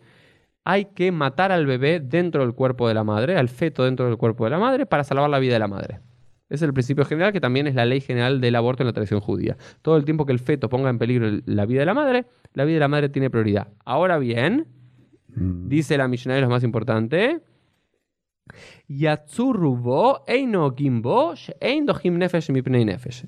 [0.64, 4.16] Hay que matar al bebé dentro del cuerpo de la madre, al feto dentro del
[4.16, 6.00] cuerpo de la madre, para salvar la vida de la madre.
[6.48, 9.20] Es el principio general, que también es la ley general del aborto en la tradición
[9.20, 9.56] judía.
[9.82, 12.24] Todo el tiempo que el feto ponga en peligro el- la vida de la madre,
[12.54, 13.68] la vida de la madre tiene prioridad.
[13.84, 14.66] Ahora bien,
[15.28, 15.68] Mm.
[15.68, 17.40] dice la Mishnah, y lo más importante.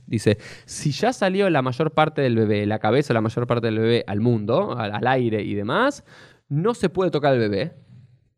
[0.06, 3.78] Dice, si ya salió la mayor parte del bebé, la cabeza, la mayor parte del
[3.78, 6.04] bebé al mundo, al, al aire y demás,
[6.48, 7.74] no se puede tocar al bebé,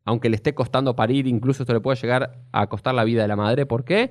[0.05, 3.29] aunque le esté costando parir, incluso esto le puede llegar a costar la vida de
[3.29, 3.67] la madre.
[3.67, 4.11] ¿Por qué?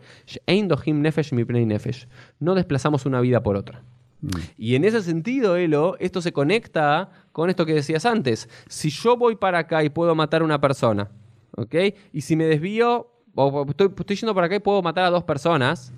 [2.40, 3.84] No desplazamos una vida por otra.
[4.22, 4.30] Mm.
[4.58, 8.48] Y en ese sentido, Elo, esto se conecta con esto que decías antes.
[8.68, 11.10] Si yo voy para acá y puedo matar a una persona,
[11.58, 11.76] ¿ok?
[12.14, 15.24] Y si me desvío, o- estoy, estoy yendo para acá y puedo matar a dos
[15.24, 15.94] personas,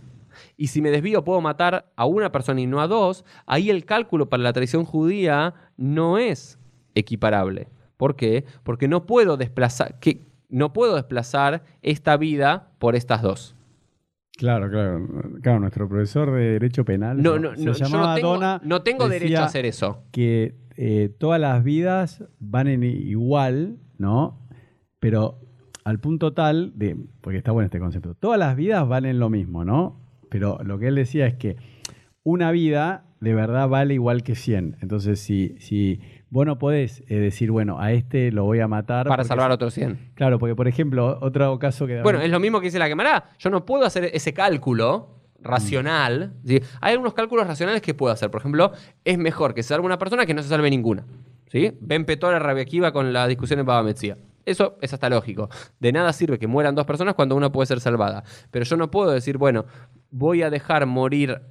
[0.57, 3.85] y si me desvío puedo matar a una persona y no a dos, ahí el
[3.85, 6.57] cálculo para la tradición judía no es
[6.95, 7.67] equiparable.
[8.03, 8.43] ¿Por qué?
[8.63, 13.55] Porque no puedo desplazar, que, no puedo desplazar esta vida por estas dos.
[14.35, 15.07] Claro, claro.
[15.41, 18.61] Claro, nuestro profesor de Derecho Penal No, se no, no, yo llamaba no tengo, Donna,
[18.61, 20.03] no tengo derecho a hacer eso.
[20.11, 24.37] que eh, todas las vidas van en igual, ¿no?
[24.99, 25.39] Pero
[25.85, 29.63] al punto tal de, porque está bueno este concepto, todas las vidas valen lo mismo,
[29.63, 29.97] ¿no?
[30.27, 31.55] Pero lo que él decía es que
[32.23, 34.79] una vida de verdad vale igual que 100.
[34.81, 36.01] Entonces, si, si
[36.33, 39.07] vos no podés eh, decir, bueno, a este lo voy a matar.
[39.07, 40.13] Para salvar a otros 100.
[40.15, 42.01] Claro, porque por ejemplo, otro caso que...
[42.01, 43.29] Bueno, es lo mismo que dice la quemará.
[43.37, 46.33] Yo no puedo hacer ese cálculo racional.
[46.43, 46.59] ¿sí?
[46.81, 48.31] Hay algunos cálculos racionales que puedo hacer.
[48.31, 48.71] Por ejemplo,
[49.05, 51.05] es mejor que se salve una persona que no se salve ninguna.
[51.51, 51.77] ¿sí?
[51.79, 54.17] Ben Petora Rabiakiva con la discusión en Baba Metzia.
[54.43, 55.49] Eso es hasta lógico.
[55.79, 58.23] De nada sirve que mueran dos personas cuando una puede ser salvada.
[58.49, 59.65] Pero yo no puedo decir, bueno,
[60.09, 61.41] voy a dejar morir.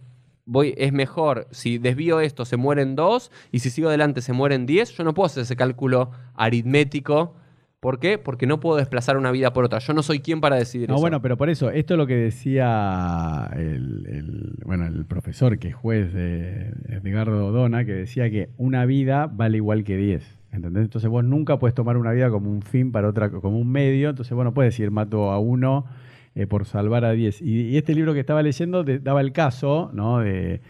[0.44, 4.66] Voy, es mejor, si desvío esto, se mueren dos, y si sigo adelante, se mueren
[4.66, 4.90] diez.
[4.90, 7.34] Yo no puedo hacer ese cálculo aritmético.
[7.80, 8.16] ¿Por qué?
[8.16, 9.80] Porque no puedo desplazar una vida por otra.
[9.80, 11.00] Yo no soy quien para decidir No, eso.
[11.00, 15.68] bueno, pero por eso, esto es lo que decía el, el- bueno, el profesor que
[15.68, 20.38] es juez de Edgardo Dona, que decía que una vida vale igual que 10.
[20.52, 20.84] ¿Entendés?
[20.84, 24.10] Entonces vos nunca puedes tomar una vida como un fin para otra, como un medio.
[24.10, 25.86] Entonces vos no puedes decir mato a uno
[26.34, 27.42] eh, por salvar a 10.
[27.42, 30.22] Y, este libro que estaba leyendo daba el caso, ¿no?
[30.24, 30.60] Eh,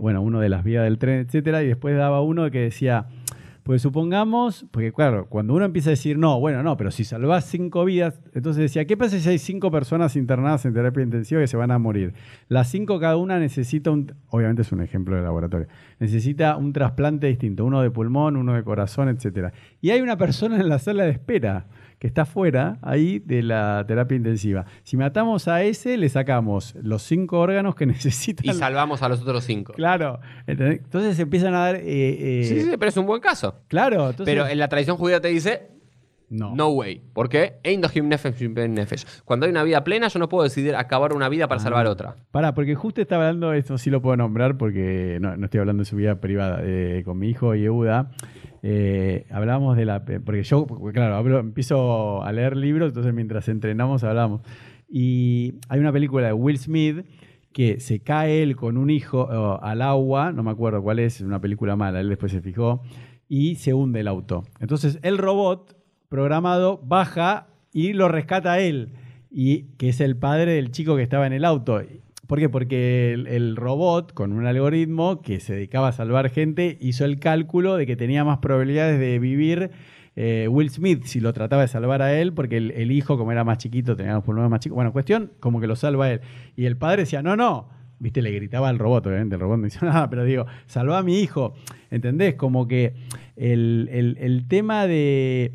[0.00, 3.06] bueno, uno de las vías del tren, etcétera, y después daba uno que decía,
[3.66, 7.46] pues supongamos, porque claro, cuando uno empieza a decir, no, bueno, no, pero si salvás
[7.46, 11.48] cinco vidas, entonces decía, ¿qué pasa si hay cinco personas internadas en terapia intensiva que
[11.48, 12.14] se van a morir?
[12.48, 15.66] Las cinco cada una necesita un, obviamente es un ejemplo de laboratorio,
[15.98, 19.52] necesita un trasplante distinto, uno de pulmón, uno de corazón, etcétera.
[19.80, 21.66] Y hay una persona en la sala de espera
[21.98, 24.66] que está fuera ahí de la terapia intensiva.
[24.82, 28.44] Si matamos a ese, le sacamos los cinco órganos que necesitan.
[28.44, 29.72] Y salvamos a los otros cinco.
[29.72, 31.76] Claro, entonces empiezan a dar...
[31.76, 31.82] eh,
[32.40, 33.60] eh, Sí, sí, pero es un buen caso.
[33.68, 34.26] Claro, entonces...
[34.34, 35.68] pero en la tradición judía te dice,
[36.28, 36.54] no.
[36.54, 37.00] no, way.
[37.12, 37.60] ¿Por qué?
[39.24, 41.64] Cuando hay una vida plena, yo no puedo decidir acabar una vida para Ah.
[41.64, 42.16] salvar otra.
[42.30, 45.82] Pará, porque justo estaba hablando, esto sí lo puedo nombrar porque no, no estoy hablando
[45.82, 48.10] de su vida privada, eh, con mi hijo Yehuda.
[48.68, 50.04] Eh, hablábamos de la.
[50.04, 54.40] Porque yo, claro, hablo- empiezo a leer libros, entonces mientras entrenamos hablamos.
[54.88, 57.06] Y hay una película de Will Smith
[57.52, 59.28] que se cae él con un hijo
[59.62, 62.82] al agua, no me acuerdo cuál es, es una película mala, él después se fijó,
[63.28, 64.42] y se hunde el auto.
[64.58, 65.76] Entonces el robot
[66.08, 68.94] programado baja y lo rescata él,
[69.30, 71.80] y que es el padre del chico que estaba en el auto.
[72.26, 72.48] ¿Por qué?
[72.48, 77.76] Porque el, robot, con un algoritmo que se dedicaba a salvar gente, hizo el cálculo
[77.76, 79.70] de que tenía más probabilidades de vivir
[80.16, 83.44] eh, Will Smith si lo trataba de salvar a él, porque el, hijo, como era
[83.44, 84.74] más chiquito, tenía los pulmones más chicos.
[84.74, 86.20] Bueno, cuestión, como que lo salva a él.
[86.56, 87.68] Y el padre decía, no, no.
[87.98, 91.02] Viste, le gritaba al robot, obviamente, el robot no hizo nada, pero digo, salva a
[91.02, 91.54] mi hijo.
[91.90, 92.34] ¿Entendés?
[92.34, 92.94] Como que
[93.36, 95.52] el, el- el tema de.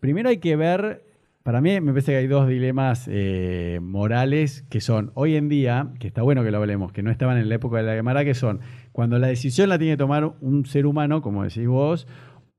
[0.00, 1.02] Primero hay que ver.
[1.42, 5.88] Para mí me parece que hay dos dilemas eh, morales que son, hoy en día,
[5.98, 8.24] que está bueno que lo hablemos, que no estaban en la época de la Gemara,
[8.24, 8.60] que son
[8.92, 12.06] cuando la decisión la tiene que tomar un ser humano, como decís vos,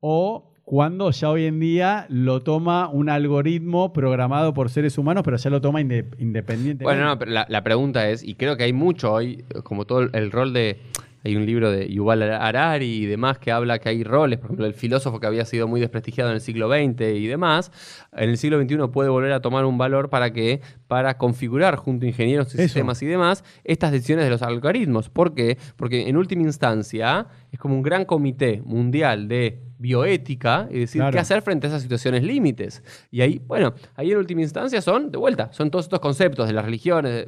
[0.01, 5.37] o cuando ya hoy en día lo toma un algoritmo programado por seres humanos, pero
[5.37, 6.83] ya lo toma inde- independientemente.
[6.83, 10.31] Bueno, no, pero la, pregunta es, y creo que hay mucho hoy, como todo el
[10.31, 10.79] rol de...
[11.25, 14.65] Hay un libro de Yuval Harari y demás que habla que hay roles, por ejemplo,
[14.65, 17.71] el filósofo que había sido muy desprestigiado en el siglo XX y demás,
[18.11, 22.05] en el siglo XXI puede volver a tomar un valor para que para configurar junto
[22.05, 22.63] a ingenieros y Eso.
[22.63, 25.09] sistemas y demás estas decisiones de los algoritmos.
[25.09, 25.57] ¿Por qué?
[25.77, 31.13] Porque en última instancia es como un gran comité mundial de bioética y decir Claro.
[31.13, 32.83] qué hacer frente a esas situaciones límites.
[33.11, 36.53] Y ahí, bueno, ahí en última instancia son, de vuelta, son todos estos conceptos de
[36.53, 37.27] las religiones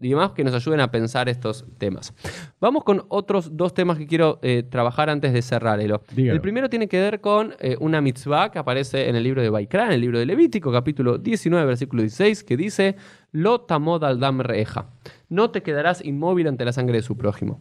[0.00, 2.14] y demás que nos ayuden a pensar estos temas.
[2.60, 6.02] Vamos con otros dos temas que quiero eh, trabajar antes de cerrar, Elo.
[6.14, 6.34] Dígalo.
[6.34, 9.50] El primero tiene que ver con eh, una mitzvah que aparece en el libro de
[9.50, 12.96] Baikra, en el libro de Levítico, capítulo 19, versículo 16, que dice,
[13.32, 14.90] Lo tamod al dam reeja.
[15.28, 17.60] No te quedarás inmóvil ante la sangre de su prójimo.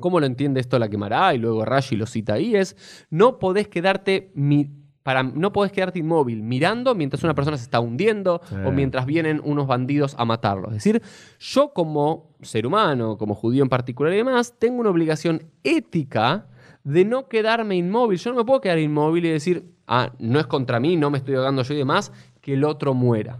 [0.00, 1.34] ¿Cómo lo entiende esto la quemará?
[1.34, 2.76] Y luego Rashi lo cita ahí, es
[3.10, 4.70] no podés quedarte mi-
[5.08, 8.56] para, no podés quedarte inmóvil mirando mientras una persona se está hundiendo Sí.
[8.66, 10.68] o mientras vienen unos bandidos a matarlo.
[10.68, 11.00] Es decir,
[11.38, 16.44] yo como ser humano, como judío en particular y demás, tengo una obligación ética
[16.84, 18.18] de no quedarme inmóvil.
[18.18, 21.16] Yo no me puedo quedar inmóvil y decir, ah, no es contra mí, no me
[21.16, 23.38] estoy ahogando yo y demás, que el otro muera.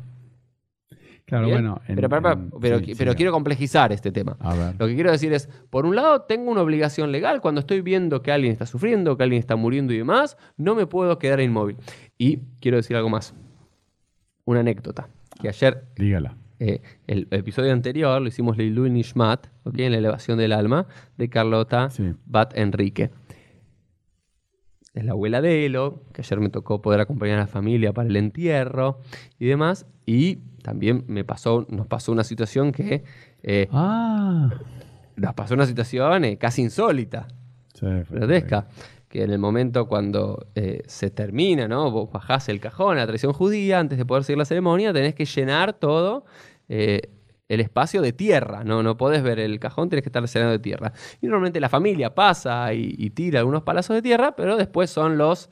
[1.29, 1.59] Claro, ¿Bien?
[1.59, 1.81] bueno.
[1.87, 3.17] en- pero, pero- en- pero- sí, pero sí.
[3.17, 4.37] quiero complejizar este tema.
[4.41, 4.75] A ver.
[4.79, 8.23] Lo que quiero decir es, por un lado, tengo una obligación legal cuando estoy viendo
[8.23, 11.77] que alguien está sufriendo, que alguien está muriendo y demás, no me puedo quedar inmóvil.
[12.17, 13.35] Y quiero decir algo más.
[14.45, 15.09] Una anécdota.
[15.41, 16.35] Que ayer, Dígala.
[16.59, 19.79] eh, el episodio anterior lo hicimos Leilu Nishmat, ¿ok?
[19.79, 20.87] en la elevación del alma,
[21.17, 22.15] de Carlota Sí.
[22.27, 23.11] Bat Enrique.
[24.99, 28.09] Es la abuela de Elo, que ayer me tocó poder acompañar a la familia para
[28.09, 28.99] el entierro
[29.39, 29.87] y demás.
[30.07, 33.05] Y también me pasó, nos pasó una situación que
[33.45, 34.51] eh, Ah.
[35.15, 37.29] nos pasó una situación eh, casi insólita
[37.75, 38.67] Sí, grotesca.
[39.09, 41.91] Que en el momento cuando eh, se termina, ¿no?
[41.93, 45.15] Vos bajás el cajón a la tradición judía, antes de poder seguir la ceremonia, tenés
[45.15, 46.25] que llenar todo
[46.69, 47.03] eh,
[47.49, 48.83] el espacio de tierra, ¿no?
[48.83, 50.93] No podés ver el cajón, tenés que estar llenado de tierra.
[51.21, 55.17] Y normalmente la familia pasa y, y tira algunos palazos de tierra, pero después son
[55.19, 55.51] los,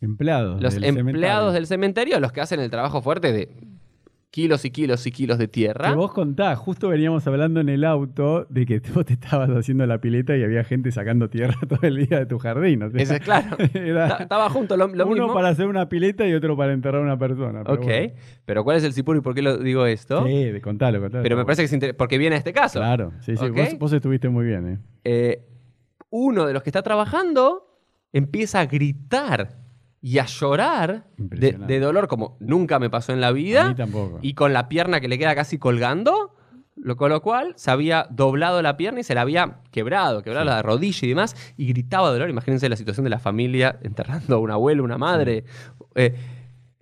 [0.00, 0.60] Empleados.
[0.60, 1.52] los del empleados cementerio.
[1.52, 3.48] del cementerio los que hacen el trabajo fuerte de
[4.36, 5.88] kilos y kilos y kilos de tierra.
[5.88, 9.86] Que vos contás, justo veníamos hablando en el auto de que vos te estabas haciendo
[9.86, 12.82] la pileta y había gente sacando tierra todo el día de tu jardín.
[12.82, 13.56] o sea, Ese claro.
[13.72, 15.32] era Estaba junto lo, lo uno mismo.
[15.32, 17.62] para hacer una pileta y otro para enterrar a una persona.
[17.64, 17.82] pero ok.
[17.84, 18.12] bueno.
[18.44, 20.26] Pero ¿cuál es el sipur y por qué lo digo esto?
[20.26, 21.22] Sí, de- contalo, contalo.
[21.22, 22.78] Pero me parece que es inter- porque viene a este caso.
[22.78, 23.42] Claro, sí, sí.
[23.46, 23.56] ¿Ok?
[23.56, 24.78] Vos, vos estuviste muy bien, ¿eh?
[25.04, 25.46] Eh,
[26.10, 27.80] uno de los que está trabajando
[28.12, 29.64] empieza a gritar
[30.06, 34.20] y a llorar de, dolor como nunca me pasó en la A vida mí tampoco.
[34.22, 36.32] y con la pierna que le queda casi colgando,
[36.76, 40.44] lo, con lo cual se había doblado la pierna y se la había quebrado, quebrado
[40.44, 42.30] la rodilla y demás, y gritaba de dolor.
[42.30, 45.42] Imagínense la situación de la familia enterrando a un abuelo, una madre,
[45.96, 46.14] eh,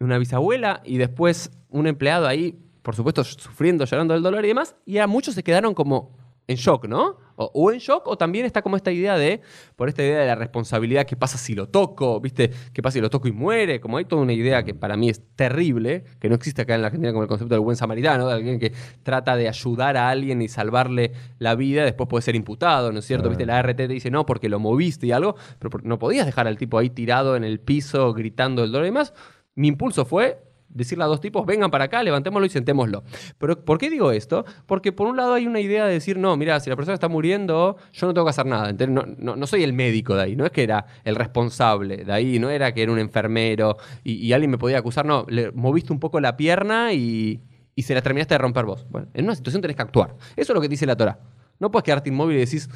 [0.00, 4.76] una bisabuela, y después un empleado ahí, por supuesto, sufriendo, llorando del dolor y demás,
[4.84, 6.14] y a muchos se quedaron como
[6.46, 7.16] en shock, ¿no?
[7.36, 9.40] O, en shock, o también está como esta idea de,
[9.74, 12.20] por esta idea de la responsabilidad, ¿qué pasa si lo toco?
[12.20, 12.52] ¿Viste?
[12.72, 13.80] ¿Qué pasa si lo toco y muere?
[13.80, 16.82] Como hay toda una idea que para mí es terrible, que no existe acá en
[16.82, 20.10] la Argentina como el concepto del buen samaritano, de alguien que trata de ayudar a
[20.10, 23.28] alguien y salvarle la vida, después puede ser imputado, ¿no es cierto?
[23.28, 23.46] ¿Viste?
[23.46, 26.56] La RT te dice no porque lo moviste y algo, pero no podías dejar al
[26.56, 29.12] tipo ahí tirado en el piso gritando el dolor y demás.
[29.56, 30.38] Mi impulso fue
[30.74, 33.04] decirle a dos tipos, vengan para acá, levantémoslo y sentémoslo.
[33.38, 34.44] Pero ¿por qué digo esto?
[34.66, 37.08] Porque por un lado hay una idea de decir, no, mira, si la persona está
[37.08, 38.72] muriendo, yo no tengo que hacer nada.
[38.86, 42.12] No, no- no soy el médico de ahí, no es que era el responsable de
[42.12, 45.92] ahí, no era que era un enfermero y, alguien me podía acusar, no, le moviste
[45.92, 47.40] un poco la pierna y,
[47.76, 48.86] y se la terminaste de romper vos.
[48.90, 50.16] Bueno, en una situación tenés que actuar.
[50.36, 51.18] Eso es lo que dice la Torah.
[51.60, 52.68] No puedes quedarte inmóvil y decís,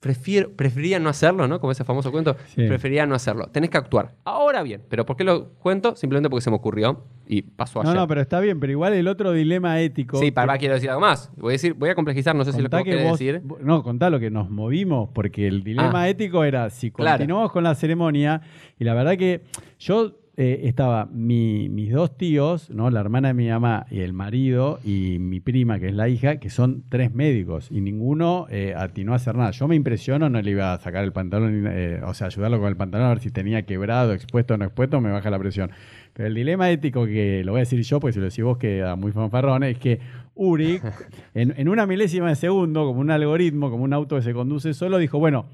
[0.00, 1.58] prefiero, preferiría no hacerlo, ¿no?
[1.58, 2.66] Como ese famoso cuento, Sí.
[2.66, 3.46] preferiría no hacerlo.
[3.48, 4.14] Tenés que actuar.
[4.24, 5.96] Ahora bien, pero ¿por qué lo cuento?
[5.96, 8.00] Simplemente porque se me ocurrió y pasó No, ayer.
[8.00, 10.18] no, pero está bien, pero igual el otro dilema ético.
[10.18, 11.32] Sí, que- para quiero decir algo más.
[11.36, 13.42] Voy a decir, voy a complejizar, no sé si lo que que vos decir.
[13.60, 16.08] No, contá lo que nos movimos, porque el dilema Ah.
[16.08, 17.16] ético era si Claro.
[17.18, 18.42] continuamos con la ceremonia,
[18.78, 19.42] y la verdad que
[19.78, 22.90] yo eh, estaba, mi- mis dos tíos, ¿no?
[22.90, 26.36] la hermana de mi mamá y el marido, y mi prima, que es la hija,
[26.36, 29.50] que son tres médicos, y ninguno eh, atinó a hacer nada.
[29.52, 32.68] Yo me impresiono, no le iba a sacar el pantalón, eh, o sea, ayudarlo con
[32.68, 35.70] el pantalón a ver si tenía quebrado, expuesto o no expuesto, me baja la presión.
[36.12, 38.58] Pero el dilema ético que lo voy a decir yo, porque si lo decís vos
[38.58, 40.00] queda muy fanfarrón, es que
[40.34, 40.80] Uri,
[41.34, 44.74] en, en una milésima de segundo, como un algoritmo, como un auto que se conduce
[44.74, 45.46] solo, dijo, bueno,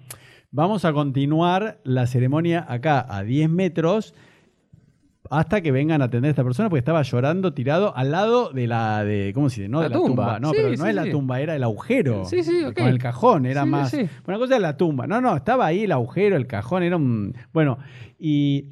[0.50, 4.14] vamos a continuar la ceremonia acá a 10 metros
[5.38, 8.66] hasta que vengan a atender a esta persona, porque estaba llorando tirado al lado de
[8.66, 9.68] la, de, ¿cómo se dice?
[9.70, 10.08] No La de la tumba.
[10.08, 10.40] tumba.
[10.40, 11.10] No, Sí, pero no sí, es la sí.
[11.10, 12.24] tumba, era el agujero.
[12.26, 12.74] Sí, sí, ok.
[12.76, 13.90] Con el cajón, era más...
[13.90, 14.06] sí.
[14.26, 15.06] Una cosa es la tumba.
[15.06, 17.34] No, no, estaba ahí el agujero, el cajón, era un...
[17.52, 17.78] Bueno,
[18.18, 18.66] y,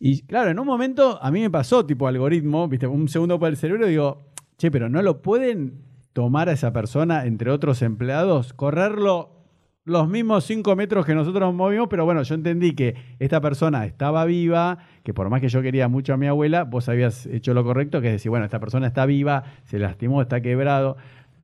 [0.00, 3.48] y claro, en un momento a mí me pasó tipo algoritmo, viste, un segundo por
[3.50, 5.82] el cerebro y digo, che, pero no lo pueden
[6.14, 9.37] tomar a esa persona entre otros empleados, correrlo
[9.88, 13.86] los mismos cinco metros que nosotros nos movimos, pero bueno, yo entendí que esta persona
[13.86, 17.54] estaba viva, que por más que yo quería mucho a mi abuela, vos habías hecho
[17.54, 20.96] lo correcto, que es decir, bueno, esta persona está viva, se lastimó, está quebrado.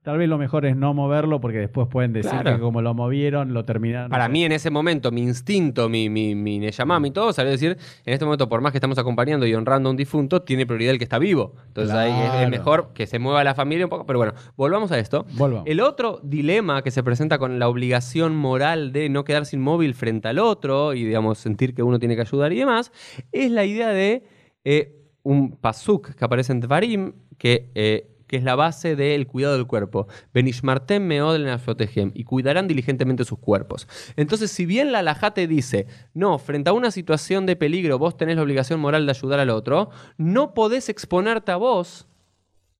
[0.04, 2.52] Tal vez lo mejor es no moverlo porque después pueden decir Claro.
[2.56, 4.10] que como lo movieron, lo terminaron.
[4.10, 7.78] Para mí en ese momento, mi instinto, mi, mi, mi Neyamami, todo salió a decir,
[8.04, 10.92] en este momento, por más que estamos acompañando y honrando a un difunto, tiene prioridad
[10.92, 11.54] el que está vivo.
[11.68, 14.04] Entonces ahí es- mejor que se mueva la familia un poco.
[14.04, 15.24] Pero bueno, volvamos a esto.
[15.38, 15.66] Volvamos.
[15.66, 20.28] El otro dilema que se presenta con la obligación moral de no quedarse inmóvil frente
[20.28, 22.92] al otro y, digamos, sentir que uno tiene que ayudar y demás,
[23.32, 24.22] es la idea de
[24.64, 29.54] eh, un pasuk que aparece en Tvarim, que, eh, que es la base del cuidado
[29.54, 30.08] del cuerpo.
[30.32, 33.88] Benishmartem meod lenafotehem, y cuidarán diligentemente sus cuerpos.
[34.16, 38.16] Entonces, si bien la alajá te dice, no, frente a una situación de peligro, vos
[38.16, 42.06] tenés la obligación moral de ayudar al otro, no podés exponerte a vos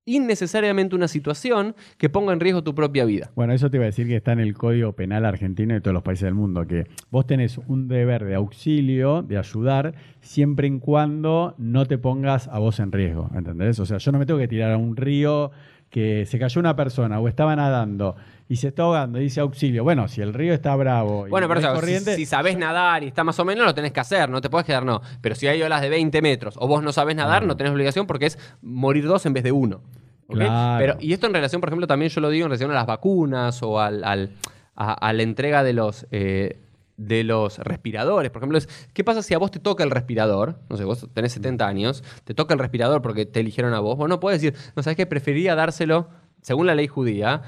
[0.05, 3.31] innecesariamente una situación que ponga en riesgo tu propia vida.
[3.35, 5.81] Bueno, eso te iba a decir que está en el Código Penal argentino y de
[5.81, 10.67] todos los países del mundo, que vos tenés un deber de auxilio, de ayudar, siempre
[10.67, 13.79] y cuando no te pongas a vos en riesgo, ¿entendés?
[13.79, 15.51] O sea, yo no me tengo que tirar a un río
[15.89, 18.15] que se cayó una persona o estaba nadando
[18.49, 19.83] y se está ahogando y dice auxilio.
[19.83, 23.03] Bueno, si el río está bravo y Bueno, pero eso, si- corriente, si, sabés nadar
[23.03, 25.01] y está más o menos, lo tenés que hacer, no te podés quedar, no.
[25.21, 27.45] Pero si hay olas de 20 metros o vos no sabés nadar, Ah.
[27.45, 29.81] no tenés obligación porque es morir dos en vez de uno.
[30.27, 32.87] Pero, y esto en relación, por ejemplo, también yo lo digo en relación a las
[32.87, 34.31] vacunas o al, al-
[34.75, 36.59] a, a la entrega de los, eh,
[36.97, 38.31] de los respiradores.
[38.31, 40.59] Por ejemplo, es, ¿qué pasa si a vos te toca el respirador?
[40.69, 43.97] No sé, vos tenés 70 años, te toca el respirador porque te eligieron a vos.
[43.97, 46.09] Vos no puedes decir, no sabes qué, preferiría dárselo,
[46.41, 47.41] según la ley judía.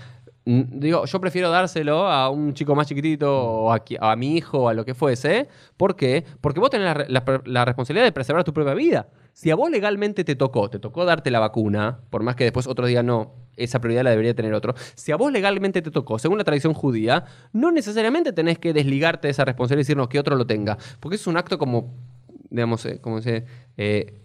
[0.45, 4.69] mm, Digo, yo prefiero dárselo a un chico más chiquitito o a, mi hijo o
[4.69, 5.47] a lo que fuese.
[5.77, 6.25] ¿Por qué?
[6.41, 9.07] Porque vos tenés la, re- la- la responsabilidad de preservar tu propia vida.
[9.37, 12.65] Si a vos legalmente te tocó, te tocó darte la vacuna, por más que después
[12.65, 14.73] otro día no, esa prioridad la debería tener otro.
[14.95, 17.23] Si a vos legalmente te tocó, según la tradición judía,
[17.53, 20.79] no necesariamente tenés que desligarte de esa responsabilidad y decirnos que otro lo tenga.
[20.99, 21.93] Porque es un acto como,
[22.49, 23.45] digamos, eh, como dice,
[23.77, 24.15] eh,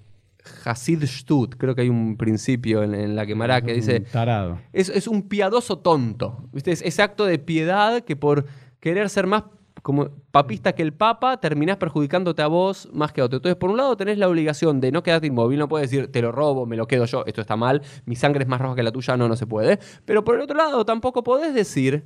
[0.64, 4.60] Hasid Stut, creo que hay un principio en, en la Gemara que dice, tarado.
[4.72, 6.48] es, es un piadoso tonto.
[6.52, 6.72] ¿viste?
[6.72, 8.46] Es ese acto de piedad que por
[8.80, 9.44] querer ser más
[9.82, 13.38] como papista que el papa, terminás perjudicándote a vos más que a otro.
[13.38, 16.22] Entonces, por un lado, tenés la obligación de no quedarte inmóvil, no puedes decir, te
[16.22, 18.84] lo robo, me lo quedo yo, esto está mal, mi sangre es más roja que
[18.84, 19.80] la tuya, no, no se puede.
[20.04, 22.04] Pero por el otro lado, tampoco podés decir,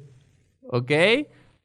[0.63, 0.93] ¿ok?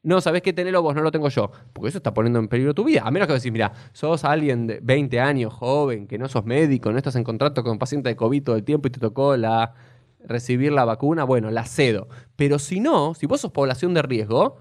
[0.04, 1.52] No, sabés que tenelo vos, no lo tengo yo.
[1.74, 3.04] Porque eso está poniendo en peligro tu vida.
[3.06, 6.92] A menos que decís, mira, sos alguien de 20 años, joven, que no sos médico,
[6.92, 9.76] no estás en contrato con paciente de COVID todo el tiempo y te tocó la
[10.24, 12.08] recibir la vacuna, bueno, la cedo.
[12.36, 14.58] Pero si no, si vos sos población de riesgo,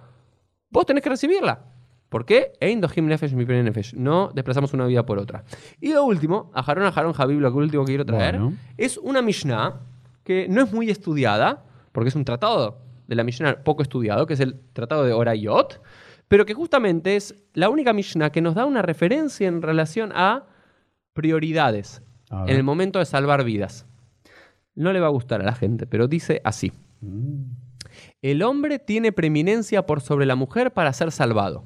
[0.71, 1.61] vos tenés que recibirla.
[2.09, 2.53] ¿Por qué?
[3.95, 5.45] No desplazamos una vida por otra.
[5.81, 8.57] Y lo último, a Harón a Harón Habib, lo último que quiero traer, Bueno.
[8.77, 9.81] es una Mishnah
[10.25, 14.35] que no es muy estudiada, porque es un tratado de la Mishnah poco estudiado, que
[14.35, 15.81] es el tratado de Orayot,
[16.27, 20.47] pero que justamente es la única Mishnah que nos da una referencia en relación a
[21.13, 23.87] prioridades A en el momento de salvar vidas.
[24.75, 26.73] No le va a gustar a la gente, pero dice así.
[27.01, 27.43] Mm.
[28.23, 31.65] El hombre tiene preeminencia por sobre la mujer para ser salvado.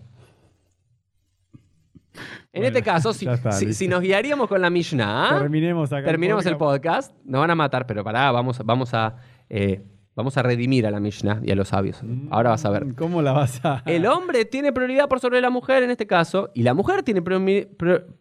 [2.52, 3.78] En Bueno, este caso, si, ya está, si- listo.
[3.80, 6.04] si nos guiaríamos con la Mishnah, Terminemos acá.
[6.06, 7.10] terminemos el podcast.
[7.10, 9.16] podcast, nos van a matar, pero pará, vamos, vamos, a,
[9.50, 9.82] eh,
[10.16, 12.02] vamos a redimir a la Mishnah y a los sabios.
[12.30, 12.84] Ahora vas a ver.
[12.84, 13.82] Mm, ¿Cómo la vas a.?
[13.86, 17.22] El hombre tiene prioridad por sobre la mujer en este caso, y la mujer tiene
[17.22, 17.68] pre-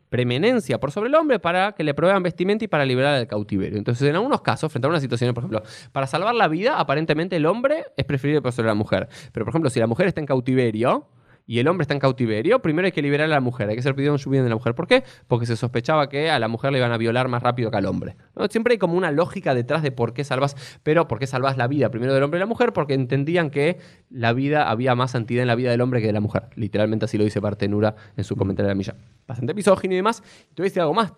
[0.09, 3.77] preeminencia por sobre el hombre para que le provean vestimenta y para liberar del cautiverio.
[3.77, 7.35] Entonces, en algunos casos, frente a una situación, por ejemplo, para salvar la vida, aparentemente
[7.35, 9.07] el hombre es preferible por sobre la mujer.
[9.31, 11.07] Pero, por ejemplo, si la mujer está en cautiverio
[11.45, 13.79] y el hombre está en cautiverio, primero hay que liberar a la mujer, hay que
[13.79, 14.75] hacer pedido en su bien de la mujer.
[14.75, 15.03] ¿Por qué?
[15.27, 17.85] Porque se sospechaba que a la mujer le iban a violar más rápido que al
[17.85, 18.15] hombre.
[18.49, 21.67] Siempre hay como una lógica detrás de por qué salvas, pero por qué salvas la
[21.67, 23.79] vida primero del hombre y la mujer, porque entendían que
[24.09, 26.43] la vida había más santidad en la vida del hombre que de la mujer.
[26.55, 28.95] Literalmente así lo dice Partenura en su comentario de la milla.
[29.27, 30.21] Bastante misógino y demás.
[30.21, 31.13] Te voy a decir algo más.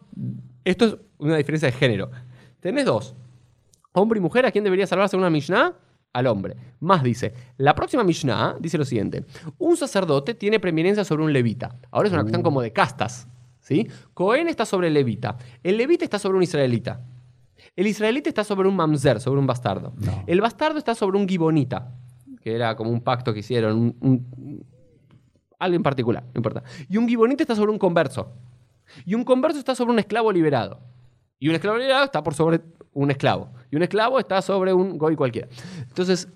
[0.64, 2.10] Esto es una diferencia de género.
[2.60, 3.16] Tenés dos.
[3.92, 5.74] Hombre y mujer, ¿a quién debería salvarse una Mishnah?
[6.16, 6.56] Al hombre.
[6.80, 9.26] Más dice, la próxima Mishnah dice lo siguiente.
[9.58, 11.76] Un sacerdote tiene preeminencia sobre un levita.
[11.92, 13.28] Ahora es una cuestión como de castas.
[13.60, 13.88] ¿sí?
[14.14, 15.38] Cohen está sobre el levita.
[15.62, 17.02] El levita está sobre un israelita.
[17.76, 19.94] El israelita está sobre un mamzer, sobre un bastardo.
[19.98, 20.24] No.
[20.26, 21.92] El bastardo está sobre un gibonita,
[22.42, 24.66] que era como un pacto que hicieron, un- un-
[25.60, 26.64] algo en particular, no importa.
[26.88, 28.32] Y un gibonita está sobre un converso.
[29.06, 30.80] Y un converso está sobre un esclavo liberado.
[31.40, 32.62] Y un esclavo liberado está por sobre
[32.96, 33.52] un esclavo.
[33.70, 35.48] Y un esclavo está sobre un goy cualquiera.
[35.88, 36.28] Entonces,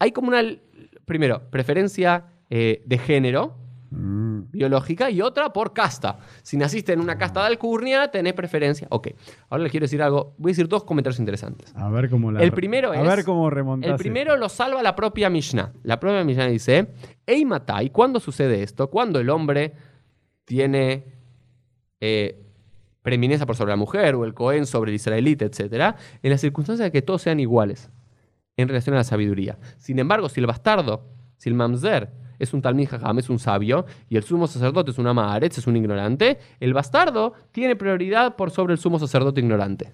[0.00, 0.42] hay como una,
[1.04, 3.62] primero, preferencia eh, de género
[3.94, 6.18] Mm, biológica y otra por casta.
[6.42, 8.86] Si naciste en una casta de alcurnia, tenés preferencia.
[8.90, 9.08] Ok,
[9.50, 10.32] ahora les quiero decir algo.
[10.38, 11.74] Voy a decir dos comentarios interesantes.
[11.76, 12.40] a ver cómo la.
[12.42, 13.50] El primero A es- ver cómo.
[13.50, 15.74] El primero lo salva la propia Mishnah.
[15.82, 16.88] La propia Mishnah dice,
[17.26, 18.88] Ei Matai, ¿cuándo sucede esto?
[18.88, 19.74] Cuando el hombre
[20.46, 21.04] tiene
[22.00, 22.40] eh,
[23.02, 25.96] preeminencia por sobre la mujer o el Cohen sobre el israelita, etc.
[26.22, 27.90] En la circunstancia de que todos sean iguales
[28.56, 29.58] en relación a la sabiduría.
[29.78, 33.86] Sin embargo, si el bastardo, si el mamzer es un talmid jajam, es un sabio,
[34.08, 38.50] y el sumo sacerdote es un amaharetz, es un ignorante, el bastardo tiene prioridad por
[38.50, 39.92] sobre el sumo sacerdote ignorante.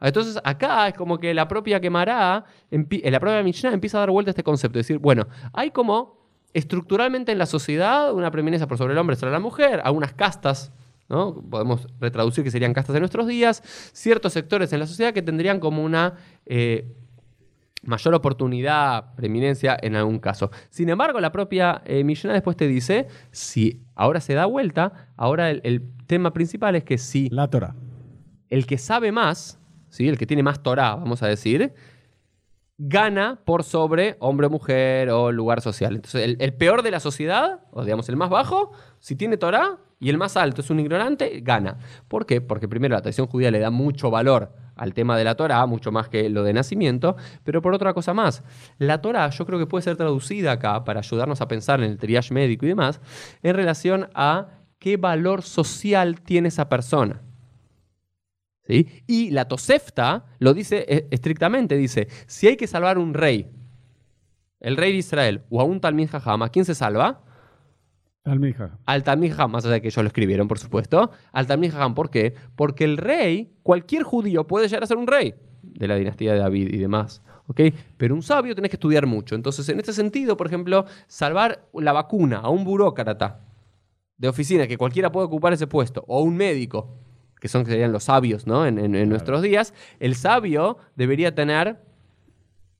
[0.00, 4.10] Entonces acá es como que la propia quemará, en la propia Mishnah empieza a dar
[4.10, 8.66] vuelta a este concepto, es decir, bueno, hay como estructuralmente en la sociedad una preeminencia
[8.66, 10.72] por sobre el hombre sobre la mujer, algunas castas,
[11.08, 11.42] ¿no?
[11.48, 15.60] podemos retraducir que serían castas de nuestros días, ciertos sectores en la sociedad que tendrían
[15.60, 16.14] como una
[16.46, 16.92] eh,
[17.82, 20.50] mayor oportunidad, preeminencia en algún caso.
[20.70, 25.60] Sin embargo, la propia eh, después te dice, si ahora se da vuelta, ahora el,
[25.64, 27.74] el tema principal es que si La Torah.
[28.50, 30.08] el que sabe más, ¿sí?
[30.08, 31.74] el que tiene más Torah, vamos a decir,
[32.78, 35.94] gana por sobre hombre o mujer o lugar social.
[35.96, 40.10] Entonces, el, peor de la sociedad, o digamos el más bajo, si tiene Torah y
[40.10, 41.78] el más alto es un ignorante, gana.
[42.08, 42.40] ¿Por qué?
[42.40, 45.90] Porque primero la tradición judía le da mucho valor al tema de la Torah, mucho
[45.90, 48.42] más que lo de nacimiento, pero por otra cosa más,
[48.76, 51.96] la Torah yo creo que puede ser traducida acá para ayudarnos a pensar en el
[51.96, 53.00] triage médico y demás,
[53.42, 54.48] en relación a
[54.78, 57.22] qué valor social tiene esa persona.
[58.66, 59.02] ¿Sí?
[59.06, 63.50] Y la Tosefta lo dice eh, estrictamente, dice, si hay que salvar un rey,
[64.60, 67.22] el rey de Israel, o a un Talmid Jajam, ¿a quién se salva?
[68.24, 68.78] Almija.
[68.86, 71.10] Al Talmid Jajam, más allá de que ellos lo escribieron, por supuesto.
[71.32, 72.34] Al Talmid Jajam, ¿por qué?
[72.56, 76.40] Porque el rey, cualquier judío puede llegar a ser un rey de la dinastía de
[76.40, 77.22] David y demás.
[77.46, 77.60] ¿ok?
[77.96, 79.34] Pero un sabio tenés que estudiar mucho.
[79.34, 83.40] Entonces, en este sentido, por ejemplo, salvar la vacuna a un burócrata
[84.16, 87.05] de oficina, que cualquiera puede ocupar ese puesto, o un médico,
[87.40, 88.66] que son que serían los sabios, ¿no?
[88.66, 91.78] En, en- en nuestros días, el sabio debería tener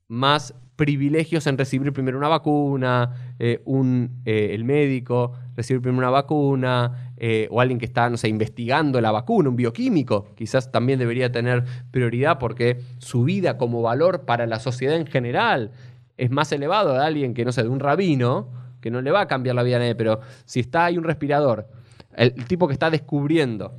[0.07, 6.11] más privilegios en recibir primero una vacuna, eh, un, eh, el médico recibir primero una
[6.11, 10.99] vacuna, eh, o alguien que está, no sé, investigando la vacuna, un bioquímico, quizás también
[10.99, 15.71] debería tener prioridad porque su vida como valor para la sociedad en general
[16.17, 18.49] es más elevado de alguien que, no sé, de un rabino,
[18.81, 21.03] que no le va a cambiar la vida a nadie, pero si está ahí un
[21.03, 21.67] respirador,
[22.15, 23.73] el, el tipo que está descubriendo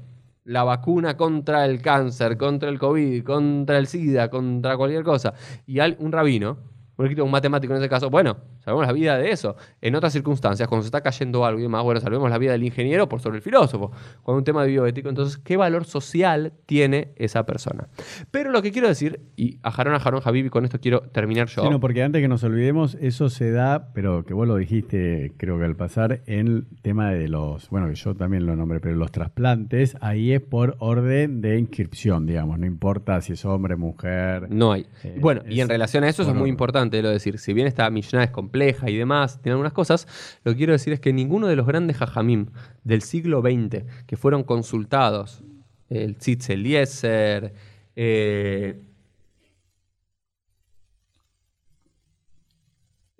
[0.48, 5.34] la vacuna contra el cáncer, contra el COVID, contra el SIDA, contra cualquier cosa,
[5.66, 6.56] y un rabino,
[6.98, 9.56] un escrito, un matemático en ese caso, bueno, salvemos la vida de eso.
[9.80, 12.64] En otras circunstancias, cuando se está cayendo algo y demás, bueno, salvemos la vida del
[12.64, 13.92] ingeniero por sobre el filósofo.
[14.24, 17.86] Cuando un tema de bioético, entonces, ¿qué valor social tiene esa persona?
[18.32, 21.46] Pero lo que quiero decir, y a Jarón, a Jarón, Habibi, con esto quiero terminar
[21.46, 21.62] yo.
[21.62, 25.34] Sí, no, porque antes que nos olvidemos, eso se da, pero que vos lo dijiste,
[25.36, 28.80] creo que al pasar, en el tema de los, bueno, que yo también lo nombré,
[28.80, 33.76] pero los trasplantes, ahí es por orden de inscripción, digamos, no importa si es hombre,
[33.76, 34.48] mujer.
[34.50, 34.86] No hay.
[35.04, 36.87] Eh, bueno, y en relación a eso, eso es muy orden.
[36.88, 37.38] Importante lo de decir.
[37.38, 40.06] Si bien esta Mishnah es compleja y demás, tiene algunas cosas,
[40.44, 42.46] lo que quiero decir es que ninguno de los grandes Jajamim
[42.84, 45.42] del siglo XX que fueron consultados,
[45.88, 47.54] el Tzitz Eliezer,
[47.96, 48.82] eh,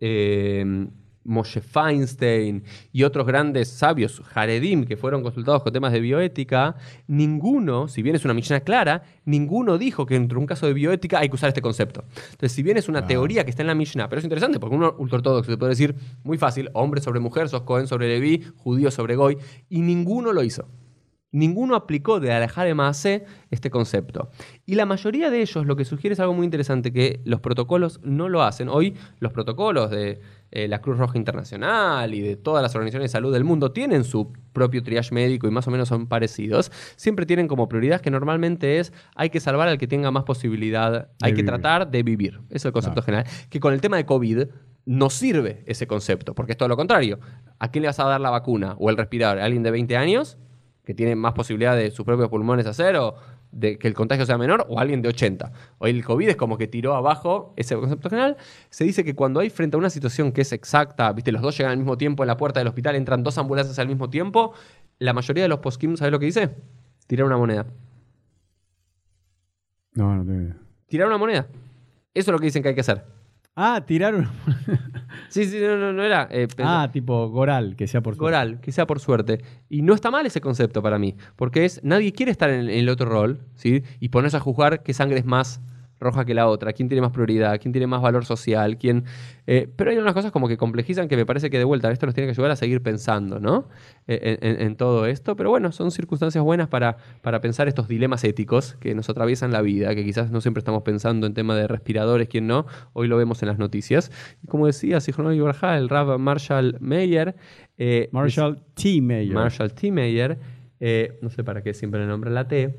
[0.01, 0.89] eh,
[1.29, 6.75] Moshe Feinstein y otros grandes sabios, Jaredim, que fueron consultados con temas de bioética,
[7.07, 11.19] ninguno, si bien es una Mishnah clara, ninguno dijo que entre un caso de bioética
[11.19, 12.05] hay que usar este concepto.
[12.31, 13.07] Entonces, si bien es una Ah.
[13.07, 15.95] teoría que está en la Mishnah, pero es interesante porque uno ultraortodoxo se puede decir
[16.25, 20.43] muy fácil, hombre sobre mujer, sos Cohen sobre Leví, judío sobre Goy, y ninguno lo
[20.43, 20.67] hizo.
[21.31, 24.31] Ninguno aplicó de Alejá de Maasé este concepto.
[24.65, 28.01] Y la mayoría de ellos lo que sugiere es algo muy interesante, que los protocolos
[28.03, 28.71] no lo hacen.
[28.71, 30.21] Hoy los protocolos de
[30.51, 34.05] eh, la Cruz Roja Internacional y de todas las organizaciones de salud del mundo tienen
[34.05, 36.73] su propio triage médico y más o menos son parecidos.
[36.97, 41.11] Siempre tienen como prioridad que normalmente es hay que salvar al que tenga más posibilidad,
[41.21, 42.41] hay que tratar de vivir.
[42.49, 43.27] Es el concepto general.
[43.51, 44.45] Que con el tema de COVID
[44.87, 47.21] no sirve ese concepto, porque es todo lo contrario.
[47.59, 49.41] ¿A quién le vas a dar la vacuna o el respirador?
[49.41, 50.39] ¿A alguien de 20 años?
[50.89, 53.15] Que tiene más posibilidad de sus propios pulmones hacer o
[53.53, 55.53] de que el contagio sea menor o alguien de 80.
[55.77, 58.39] Hoy el COVID es como que tiró abajo ese concepto general.
[58.71, 61.59] Se dice que cuando hay frente a una situación que es exacta, viste, los dos
[61.59, 64.55] llegan al mismo tiempo en la puerta del hospital, entran dos ambulancias al mismo tiempo,
[64.99, 66.57] la mayoría de los post-kim, ¿sabes lo que dice?
[67.07, 67.67] Tirar una moneda.
[69.93, 70.57] No, no tengo idea.
[70.87, 71.49] Tirar una moneda.
[72.15, 73.05] Eso es lo que dicen que hay que hacer.
[73.61, 74.29] Ah, tiraron.
[75.31, 76.29] Sí, sí, no, no, no era.
[76.31, 78.25] eh, ah, tipo Goral, que sea por suerte.
[78.25, 79.43] Goral, que sea por suerte.
[79.69, 82.71] Y no está mal ese concepto para mí, porque es nadie quiere estar en, en
[82.71, 83.83] el otro rol, ¿sí?
[83.99, 85.61] Y ponerse a juzgar qué sangre es más
[86.01, 89.05] roja que la otra, quién tiene más prioridad, quién tiene más valor social, quién...
[89.47, 92.07] eh, pero hay unas cosas como que complejizan que me parece que de vuelta esto
[92.07, 93.69] nos tiene que ayudar a seguir pensando, ¿no?
[94.07, 98.75] Eh, en, todo esto, pero bueno, son circunstancias buenas para, para pensar estos dilemas éticos
[98.81, 102.29] que nos atraviesan la vida, que quizás no siempre estamos pensando en tema de respiradores,
[102.29, 104.11] quién no, hoy lo vemos en las noticias.
[104.43, 107.35] Y como decía Sijonov Ibarja, el Rav Marshall Meyer,
[107.77, 109.01] eh, Marshall T.
[109.01, 109.35] Mayer.
[109.35, 109.91] Marshall T.
[109.91, 110.39] Meyer,
[110.81, 112.77] eh, no sé para qué siempre le nombran la T,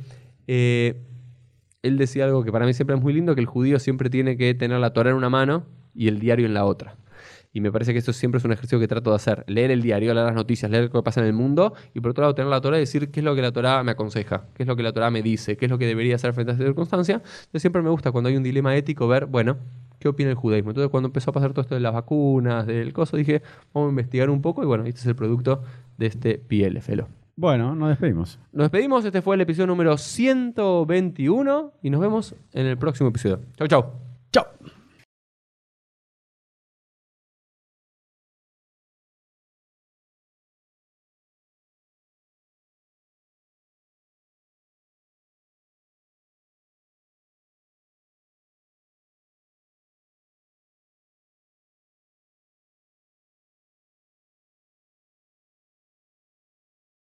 [0.48, 1.02] eh,
[1.82, 4.38] él decía algo que para mí siempre es muy lindo, que el judío siempre tiene
[4.38, 6.96] que tener la Torah en una mano y el diario en la otra.
[7.52, 9.44] Y me parece que eso siempre es un ejercicio que trato de hacer.
[9.48, 12.12] Leer el diario, leer las noticias, leer lo que pasa en el mundo y por
[12.12, 14.46] otro lado tener la Torah y decir qué es lo que la Torah me aconseja,
[14.54, 16.52] qué es lo que la Torah me dice, qué es lo que debería hacer frente
[16.52, 17.16] a esta circunstancia.
[17.16, 19.58] Entonces siempre me gusta cuando hay un dilema ético ver, bueno,
[20.00, 20.72] ¿qué opina el judaísmo?
[20.72, 23.42] Entonces cuando empezó a pasar todo esto de las vacunas, del coso, dije,
[23.74, 25.64] vamos a investigar un poco y bueno, este es el producto
[25.98, 27.08] de este PLFelo.
[27.40, 28.38] Bueno, nos despedimos.
[28.52, 33.40] Nos despedimos, este fue el episodio número 121 y nos vemos en el próximo episodio.
[33.56, 34.09] Chau, chau.